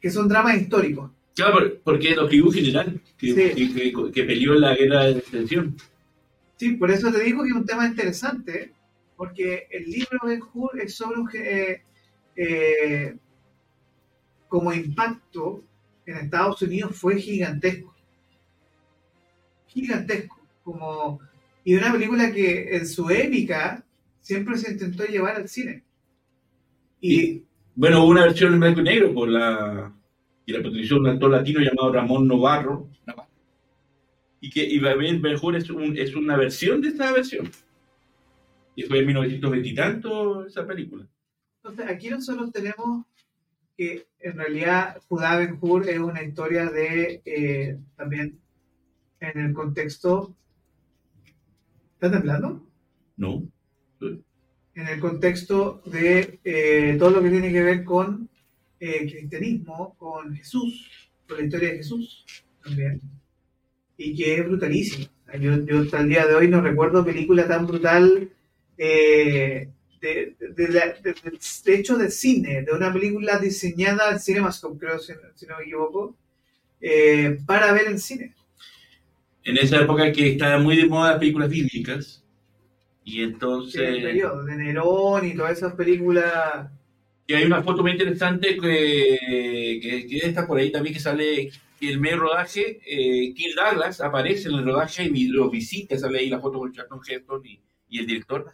[0.00, 1.12] que son dramas históricos.
[1.34, 5.76] Claro, porque lo escribió general, que, que, que, peleó en la guerra de extensión.
[6.56, 8.72] Sí, por eso te digo que es un tema interesante,
[9.16, 11.28] porque el libro de Hur es sobre un...
[12.36, 13.16] Eh,
[14.48, 15.64] como impacto
[16.04, 17.94] en Estados Unidos fue gigantesco.
[19.66, 20.38] Gigantesco.
[20.62, 21.20] Como,
[21.64, 23.82] y una película que en su épica
[24.20, 25.82] siempre se intentó llevar al cine.
[27.00, 27.42] Y,
[27.74, 29.92] bueno, hubo una versión en blanco y negro por la,
[30.46, 32.88] y la protagonizó un actor latino llamado Ramón Novarro.
[34.40, 37.48] Y que y Ben Hur es, un, es una versión de esta versión.
[38.74, 41.06] Y fue en 1920 y tanto esa película.
[41.62, 43.06] Entonces, aquí nosotros tenemos
[43.76, 48.40] que en realidad Judá Ben Hur es una historia de eh, también
[49.20, 50.34] en el contexto.
[51.94, 52.66] ¿Estás temblando?
[53.16, 53.44] No.
[54.00, 58.28] En el contexto de eh, todo lo que tiene que ver con
[58.84, 60.88] eh, cristianismo, con Jesús,
[61.28, 62.24] con la historia de Jesús
[62.64, 63.00] también.
[63.96, 65.06] Y que es brutalísima.
[65.40, 68.30] Yo, yo hasta el día de hoy no recuerdo película tan brutal
[70.02, 75.12] de, de, hecho de cine, de una película diseñada al Cinemascope, creo, si,
[75.46, 76.16] no me equivoco,
[76.80, 78.34] eh, para ver en cine.
[79.44, 82.24] En esa época que estaba muy de moda las películas bíblicas,
[83.04, 83.80] y entonces...
[83.80, 86.70] el periodo de Nerón y todas esas películas...
[87.26, 91.90] Y hay una foto muy interesante que, que, está por ahí también, que sale que
[91.90, 96.28] el medio rodaje, eh, Kill Douglas aparece en el rodaje y lo visita, sale ahí
[96.28, 97.60] la foto con Charlton Heston y
[97.92, 98.50] y el director.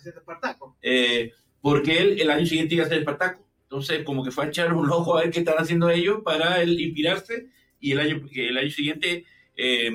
[0.83, 3.47] Eh, porque él el año siguiente iba a ser Espartaco.
[3.63, 6.61] Entonces, como que fue a echar un ojo a ver qué están haciendo ellos para
[6.61, 7.47] él inspirarse
[7.79, 9.25] y el año, el año siguiente
[9.57, 9.91] eh,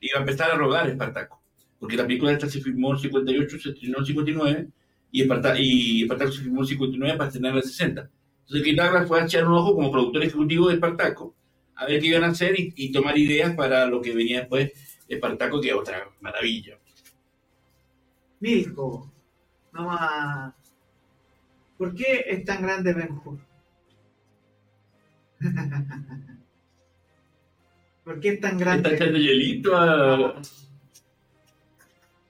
[0.00, 1.42] iba a empezar a rodar Espartaco.
[1.78, 4.68] Porque la película esta se filmó en 58, se estrenó en 59
[5.10, 8.10] y Espartaco, y Espartaco se filmó en 59 para estrenar en el 60.
[8.48, 11.34] Entonces, Douglas fue a echar un ojo como productor ejecutivo de Espartaco
[11.78, 14.72] a ver qué iban a hacer y, y tomar ideas para lo que venía después
[15.06, 16.76] Espartaco, que es otra maravilla.
[18.40, 19.08] Milko,
[19.72, 20.54] no más.
[21.78, 23.38] ¿Por qué es tan grande Ben Hur?
[28.04, 28.90] ¿Por qué es tan grande?
[28.90, 30.42] Está echando hielito a...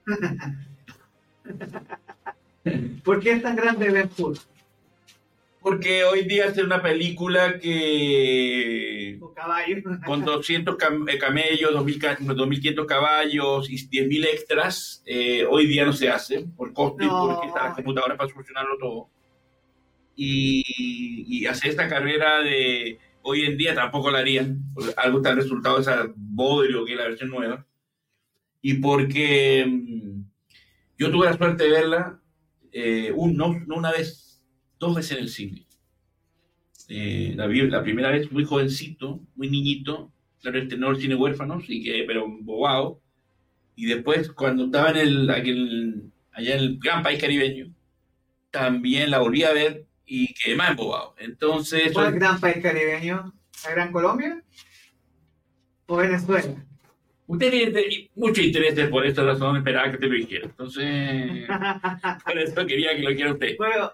[3.03, 4.37] ¿Por qué es tan grande Ben Hur?
[5.61, 9.83] Porque hoy día hacer una película que Con caballos.
[10.05, 15.85] con 200 cam- eh, camellos, 2000 ca- 2.500 caballos y 10.000 extras, eh, hoy día
[15.85, 17.27] no se hace por costo y No.
[17.27, 19.09] porque están las computadoras para solucionarlo todo.
[20.15, 20.63] Y,
[21.27, 25.75] y hacer esta carrera de hoy en día tampoco la harían, porque algo el resultado
[25.75, 27.65] de esa bodrio que es la versión nueva.
[28.61, 30.21] Y porque mm,
[30.97, 32.18] yo tuve la suerte de verla
[32.71, 34.43] eh, un- no, no una vez,
[34.79, 35.67] dos veces en el cine.
[36.87, 40.11] Eh, la, vi- la primera vez muy jovencito, muy niñito,
[40.41, 43.01] claro, no el cine huérfanos, y que, pero bobado.
[43.75, 47.73] Y después, cuando estaba en el, aquel- allá en el gran país caribeño,
[48.51, 51.15] también la volví a ver y quedé más embobado.
[51.19, 53.33] Entonces, ¿Cuál gran país caribeño?
[53.65, 54.43] ¿La Gran Colombia?
[55.87, 56.65] ¿O Venezuela?
[57.29, 60.45] Usted tiene mucho interés por esta razón, esperaba que te lo dijera.
[60.45, 61.47] Entonces,
[62.25, 63.55] por eso quería que lo quiera usted.
[63.57, 63.91] bueno,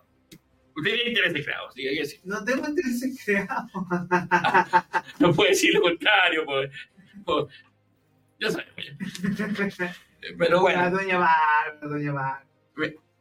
[0.77, 2.19] Usted tiene intereses creados, sí, hay que decir.
[2.25, 3.71] no tengo intereses creados.
[5.19, 6.69] No puede decir lo contrario, pues.
[7.25, 7.45] pues,
[8.39, 9.77] ya sabes, pues.
[10.37, 12.45] Pero La bueno, doña Bar, la doña Bar.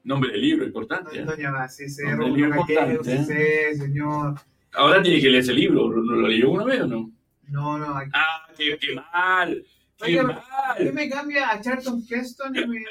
[0.03, 1.17] nombre del libro, importante.
[1.19, 1.23] ¿eh?
[1.25, 4.35] Doña Bar, sí, sí, Hombre, Rubio libro importante, sí, sí, señor.
[4.73, 7.13] Ahora tiene que leer ese libro, ¿lo, lo leyó una vez o no?
[7.47, 8.11] No, no, aquí.
[8.15, 9.65] Ah, qué, qué mal,
[10.05, 10.21] Oye,
[10.79, 12.85] ¿Qué me cambia a Charlton Heston y me...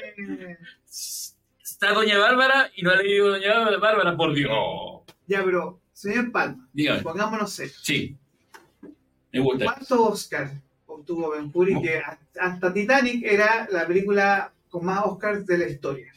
[1.62, 4.52] Está Doña Bárbara y no ha leído Doña Bárbara, por Dios.
[5.26, 7.80] Ya, pero, señor Palma, Dígame, pongámonos serios.
[7.82, 8.16] sí.
[9.32, 9.64] Me gusta.
[9.64, 10.52] ¿Cuántos Oscars
[10.86, 12.00] obtuvo Ben Hur y que
[12.40, 16.12] hasta Titanic era la película con más Oscars de la historia?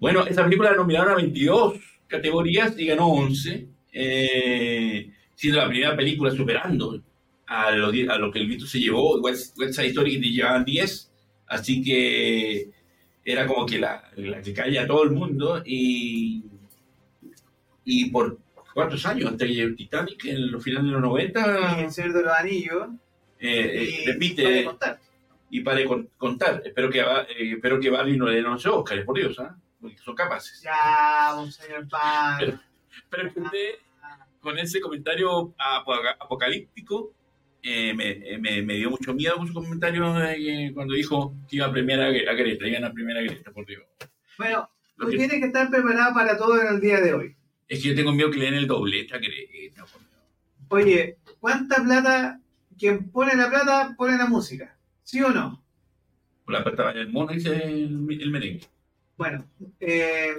[0.00, 1.74] Bueno, esa película la nominaron a 22
[2.08, 7.02] categorías y ganó 11, eh, siendo la primera película superando
[7.46, 9.20] a lo, a lo que el Vito se llevó.
[9.20, 11.12] West, West Side Story llevaban 10,
[11.48, 12.70] así que
[13.24, 16.44] era como que la, la que cae a todo el mundo y,
[17.84, 18.38] y por
[18.74, 22.12] cuántos años, hasta que llegó Titanic en los finales de los Y 90, El Señor
[22.14, 22.88] de los Anillos.
[23.38, 25.00] eh, eh, y repite para de contar.
[25.50, 26.62] y para de contar.
[26.64, 29.56] Espero que, eh, espero que Barry no le den 11 Oscars, por Dios, ¿ah?
[29.80, 30.60] porque son capaces.
[30.62, 31.86] Ya, un señor.
[32.38, 32.58] Pero-
[33.10, 33.68] Pero que usted,
[34.40, 37.12] con ese comentario apo- apocalíptico,
[37.62, 41.56] eh, me, eh, me- me dio mucho miedo con su comentario eh, cuando dijo que
[41.56, 43.82] iba a premiar a, a Greta, iban a premiar a Greta, por Dios.
[44.38, 47.36] Bueno, tú que- tienes que estar preparado para todo en el día de hoy.
[47.68, 49.84] es que yo tengo miedo que le den el doblete a Greta.
[49.84, 50.12] por Dios.
[50.68, 52.40] Oye, ¿cuánta plata?
[52.78, 54.76] Quien pone la plata, pone la música.
[55.04, 55.62] ¿Sí o no?
[56.48, 58.66] La plata del mono, dice el, el merengue.
[59.16, 59.46] Bueno,
[59.78, 60.34] eh,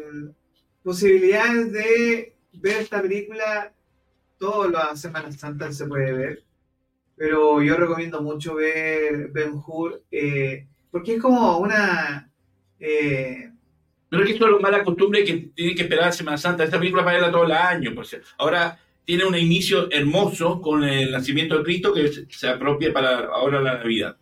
[0.84, 3.74] posibilidades de ver esta película
[4.38, 6.44] todas las Semanas Santas se puede ver,
[7.16, 12.32] pero yo recomiendo mucho ver Ben Hur eh, porque es como una
[12.80, 13.50] eh,
[14.10, 16.64] Pero es que esto es lo mala costumbre que tiene que esperar Semana Santa.
[16.64, 17.96] Esta película para verla todo el año.
[17.96, 18.28] Por cierto.
[18.38, 23.60] Ahora tiene un inicio hermoso con el nacimiento de Cristo que se, apropia para ahora
[23.60, 24.18] la Navidad.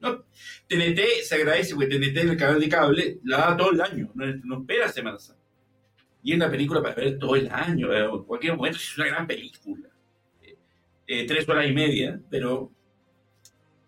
[0.00, 0.24] ¿No?
[0.66, 4.10] TNT se agradece porque TNT en el canal de cable la da todo el año.
[4.14, 5.40] No, no espera Semana Santa.
[6.24, 7.92] Y es una película para ver todo el año.
[7.92, 9.88] eh, En cualquier momento es una gran película.
[11.06, 12.72] Eh, tres horas y media, pero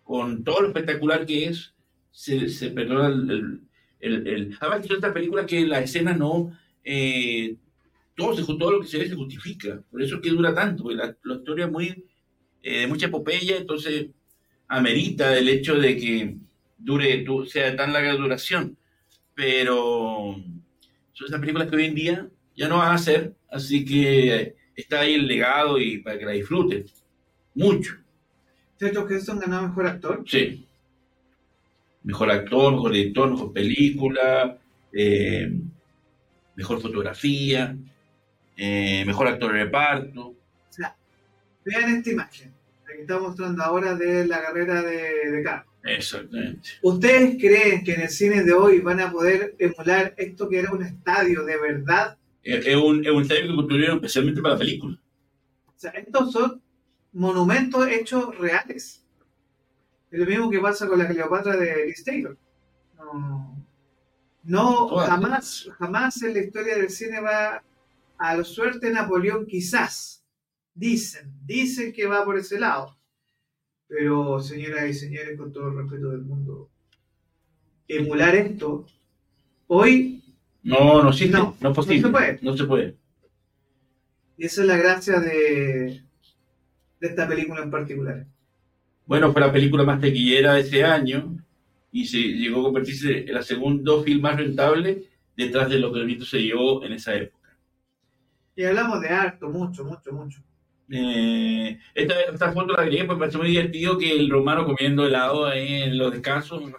[0.03, 1.73] con todo lo espectacular que es,
[2.11, 3.61] se, se perdona el-
[3.99, 6.51] el, el, además que películas que la escena no
[6.83, 7.55] eh,
[8.15, 10.89] todo, se, todo lo que se ve se justifica por eso es que dura tanto
[10.91, 12.05] la, la historia es muy
[12.63, 14.07] eh, de mucha epopeya entonces
[14.67, 16.37] amerita el hecho de que
[16.77, 18.77] dure du- sea tan larga duración
[19.35, 20.35] pero
[21.13, 25.01] son esas películas que hoy en día ya no van a hacer así que está
[25.01, 26.85] ahí el legado y para que la disfruten
[27.57, 27.97] mucho
[28.77, 30.23] Sergio Heston ganó mejor actor.
[30.27, 30.65] Sí.
[32.03, 34.57] Mejor actor, mejor director, mejor película,
[34.93, 35.51] eh,
[36.55, 37.75] mejor fotografía,
[38.55, 40.35] eh, mejor actor de reparto.
[41.65, 42.53] Vean esta imagen,
[42.87, 45.73] la que está mostrando ahora de la carrera de, de Carlos.
[45.83, 46.69] Exactamente.
[46.81, 50.71] ¿Ustedes creen que en el cine de hoy van a poder emular esto que era
[50.71, 52.17] un estadio de verdad?
[52.41, 54.97] Es, es un, es un estadio que construyeron especialmente para la película.
[55.67, 56.61] O sea, estos son
[57.17, 59.03] monumentos hechos reales.
[60.11, 62.37] Es lo mismo que pasa con la Cleopatra de Liz Taylor.
[62.95, 63.65] No,
[64.43, 67.63] no jamás, jamás en la historia del cine va
[68.17, 70.23] a la suerte de Napoleón, quizás.
[70.73, 72.95] Dicen, dicen que va por ese lado.
[73.87, 76.69] Pero, señoras y señores, con todo el respeto del mundo,
[77.87, 78.85] emular esto,
[79.67, 80.23] hoy,
[80.61, 82.01] No, no existe, No, no, es posible.
[82.01, 82.39] no se puede.
[82.43, 82.97] No se puede.
[84.37, 86.06] y esa es la gracia de,
[86.99, 88.25] de esta película en particular.
[89.05, 91.37] Bueno, fue la película más tequillera de ese año
[91.91, 95.03] y se llegó a convertirse en la segundo film más rentable
[95.35, 97.57] detrás de lo que el viento se llevó en esa época.
[98.55, 100.41] Y hablamos de harto, mucho, mucho, mucho.
[100.89, 105.05] Eh, esta, esta foto la agregué porque me pareció muy divertido que el romano comiendo
[105.05, 106.63] helado ahí en los descansos.
[106.63, 106.71] Me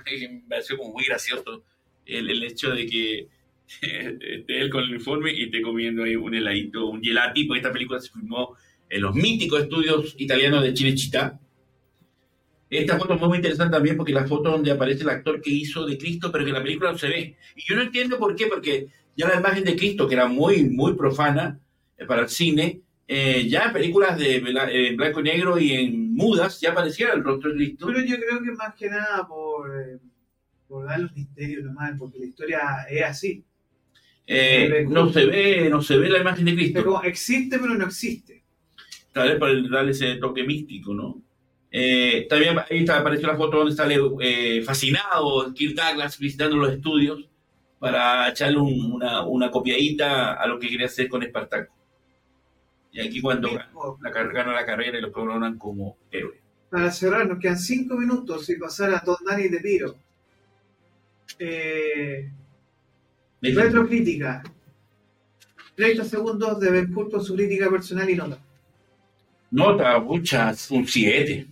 [0.48, 1.62] pareció como muy gracioso
[2.04, 3.28] el, el hecho de que
[3.80, 7.72] esté él con el uniforme y esté comiendo ahí un heladito, un gelati, porque esta
[7.72, 8.56] película se filmó
[8.88, 11.38] en los míticos estudios italianos de Cinecittà.
[12.70, 15.50] Esta foto es muy interesante también porque es la foto donde aparece el actor que
[15.50, 17.36] hizo de Cristo, pero que en la película no se ve.
[17.56, 20.64] Y yo no entiendo por qué, porque ya la imagen de Cristo, que era muy,
[20.64, 21.58] muy profana
[21.96, 26.14] eh, para el cine, eh, ya en películas de eh, blanco y negro y en
[26.14, 27.86] mudas ya aparecía el rostro de Cristo.
[27.86, 29.98] Pero yo creo que más que nada por, eh,
[30.66, 32.60] por darle un misterio nomás, porque la historia
[32.90, 33.44] es así.
[34.88, 36.84] No se ve, no se ve la imagen de Cristo.
[36.84, 38.37] como existe, pero no existe.
[39.18, 41.20] Tal vez para darle ese toque místico, ¿no?
[41.70, 46.72] Eh, también ahí está, apareció la foto donde sale eh, fascinado Kirk Douglas visitando los
[46.72, 47.28] estudios
[47.78, 51.74] para echarle un- una, una copiadita a lo que quería hacer con Espartaco.
[52.90, 53.68] Y aquí cuando gana
[54.02, 56.40] la, gana la carrera y lo coronan como héroe.
[56.70, 59.94] Para cerrar, nos quedan 5 minutos y pasar a Don Dani de Piro.
[61.38, 62.30] Eh,
[63.42, 64.42] retrocrítica.
[65.76, 68.38] 30 segundos de con su crítica personal y nota.
[69.50, 71.46] Nota, muchas, un 7.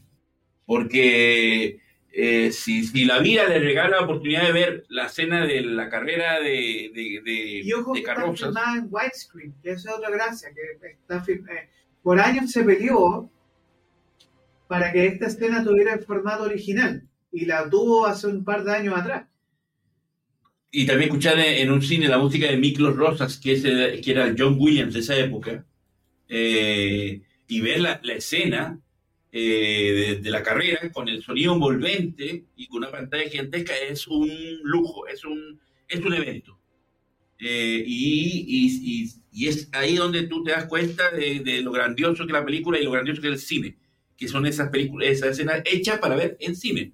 [0.66, 1.80] Porque
[2.12, 5.88] eh, si, si la vida le regala la oportunidad de ver la escena de la
[5.88, 9.97] carrera de, de, de- Y ojo de que está filmada en widescreen, que esa es
[9.97, 11.68] otra gracia, que está eh,
[12.03, 13.30] por años se peleó
[14.68, 18.74] para que esta escena tuviera el formato original y la tuvo hace un par de
[18.76, 19.26] años atrás.
[20.70, 24.01] y también escuchar en, en un cine la música de Miklos Rosas, que, es el-
[24.01, 25.64] que era John Williams de esa época,
[26.28, 28.80] eh, y ver la, la escena
[29.32, 34.07] eh, de, de la carrera con el sonido envolvente y con una pantalla gigantesca es
[34.07, 34.28] un
[34.62, 36.59] lujo, es un, es un evento.
[37.38, 41.70] Eh, y, y- y- y es ahí donde tú te das cuenta de, de lo
[41.72, 43.76] grandioso que la película y lo grandioso que es el cine,
[44.16, 46.92] que son esas películas, esas escenas hechas para ver en cine.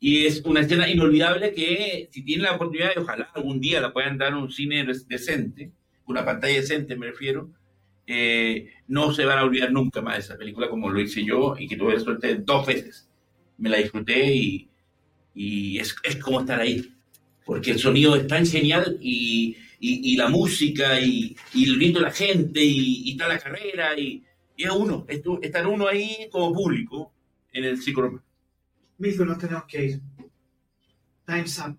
[0.00, 4.18] Y es una escena inolvidable que, si tienen la oportunidad, ojalá algún día la puedan
[4.18, 5.70] dar en un cine decente,
[6.06, 7.50] una pantalla decente me refiero,
[8.88, 11.66] no se van a olvidar nunca más de esa película como lo hice yo y
[11.68, 13.08] que tuve la suerte dos veces.
[13.58, 14.68] Me la disfruté y,
[15.34, 16.92] y es, es como estar ahí,
[17.44, 22.04] porque el sonido es tan genial y, y, y la música y, el grito de
[22.06, 24.24] la gente y, está la carrera y,
[24.56, 27.12] y es uno, es tu- estar uno ahí como público
[27.52, 28.22] en el ciclo.
[28.98, 30.00] Mismo nos tenemos que ir.
[31.26, 31.78] Time's up.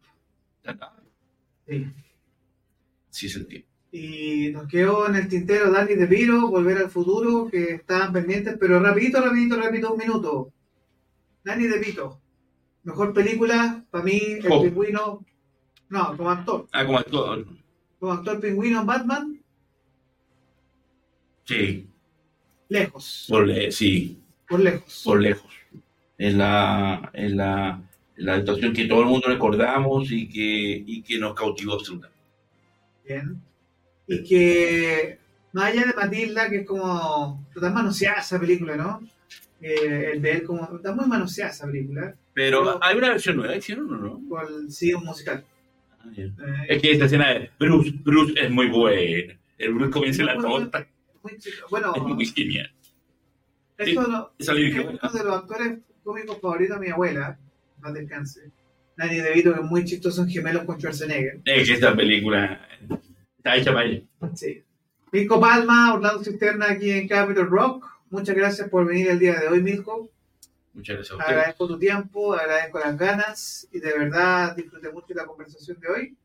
[1.68, 1.86] Sí.
[3.10, 3.68] Sí, es el tiempo.
[3.96, 8.58] Y nos quedó en el tintero Danny de Piro, Volver al Futuro, que estaban pendientes,
[8.60, 10.52] pero rapidito, rapidito, rapidito, un minuto.
[11.44, 12.20] Danny de Pito.
[12.84, 14.64] Mejor película, para mí, el Oh.
[14.64, 15.24] pingüino.
[15.90, 16.66] No, como actor.
[16.72, 17.46] Ah, como actor.
[18.00, 19.40] Como actor pingüino en Batman,
[21.46, 21.88] Sí,
[22.70, 23.28] lejos.
[23.30, 24.18] por, le- sí,
[24.48, 25.02] Por lejos.
[25.06, 25.52] por lejos.
[26.18, 27.82] Es la, es la,
[28.16, 32.18] la actuación que todo el mundo recordamos y que, y que nos cautivó absolutamente.
[33.06, 33.40] Bien.
[34.08, 35.18] Y que,
[35.54, 37.46] más allá de Matilda, que es como.
[37.56, 39.02] Está manoseada esa película, ¿no?
[39.62, 40.76] Eh, el de él, como.
[40.76, 42.16] Está muy manoseada esa película.
[42.34, 44.22] Pero hay una versión nueva, ¿hicieron o no?
[44.28, 45.46] Con, sí, un musical.
[45.92, 46.10] Ah.
[46.18, 46.32] Eh,
[46.70, 49.40] Es que esta escena de Bruce, Bruce es muy buena.
[49.58, 50.88] El Bruce comienza en la torta.
[51.70, 52.72] Bueno, es muy genial.
[53.78, 57.40] esto no, es uno de los actores cómicos favoritos de mi abuela,
[57.80, 58.52] más descanse.
[58.98, 61.40] Danny DeVito, que es muy chistoso en Gemelos con Schwarzenegger.
[61.46, 62.68] Es que esta película
[63.44, 63.90] está hecha para.
[64.36, 64.64] Sí.
[65.12, 67.86] Milko Palma, Orlando Cisterna aquí en Capitol Rock.
[68.10, 70.10] Muchas gracias por venir el día de hoy, Milko.
[70.74, 71.38] Muchas gracias a ustedes.
[71.38, 76.18] Agradezco tu tiempo, agradezco las ganas y de verdad disfruté mucho la conversación de hoy.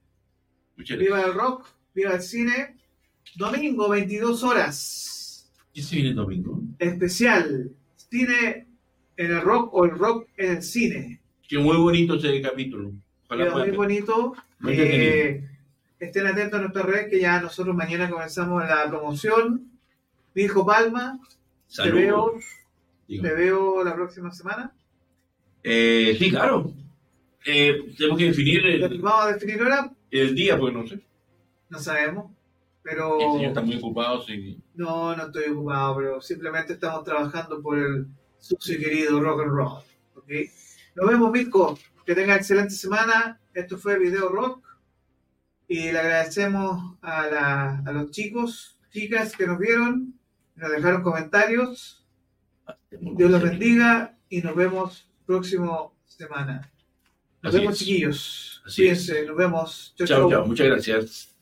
[0.76, 1.18] Muchas gracias.
[1.18, 2.76] Viva el rock, viva el cine.
[3.34, 5.50] Domingo, 22 horas.
[5.74, 6.60] ¿Qué se viene el domingo?
[6.78, 7.72] Especial.
[7.96, 8.66] Cine
[9.16, 11.20] en el rock o el rock en el cine.
[11.46, 12.92] Que muy bonito ese capítulo.
[13.26, 14.34] Ojalá muy bonito.
[14.60, 15.48] Muy Eh,
[16.00, 19.70] estén atentos a nuestra red que ya nosotros mañana comenzamos la promoción.
[20.34, 21.18] Mirko Palma,
[21.74, 22.44] te veo, Saludos.
[23.08, 23.22] Digo.
[23.22, 24.72] te veo la próxima semana.
[25.62, 26.72] Eh, sí, claro.
[27.44, 31.00] Eh, tenemos que definir el, Vamos a definir ahora, el día, porque no sé.
[31.70, 32.26] no sabemos.
[32.30, 32.34] El
[32.82, 34.58] Pero señor está muy ocupado, sí.
[34.74, 38.06] no, no estoy ocupado, pero simplemente estamos trabajando por el
[38.38, 39.82] sucio y querido rock and roll.
[40.14, 40.30] ¿ok?
[40.94, 41.78] Nos vemos, Mirko.
[42.06, 43.38] Que tenga excelente semana.
[43.52, 44.64] Esto fue Video Rock.
[45.68, 50.14] Y le agradecemos a, la- a los chicos, chicas que nos vieron,
[50.56, 52.06] nos dejaron comentarios.
[52.90, 56.72] Dios los bendiga y nos vemos próximo semana.
[57.42, 57.78] Nos Así vemos, es.
[57.80, 58.62] chiquillos.
[58.66, 59.94] Así Cuídense, nos vemos.
[59.96, 60.30] Chau, Chao, chau.
[60.30, 60.46] chao.
[60.46, 61.37] Muchas gracias.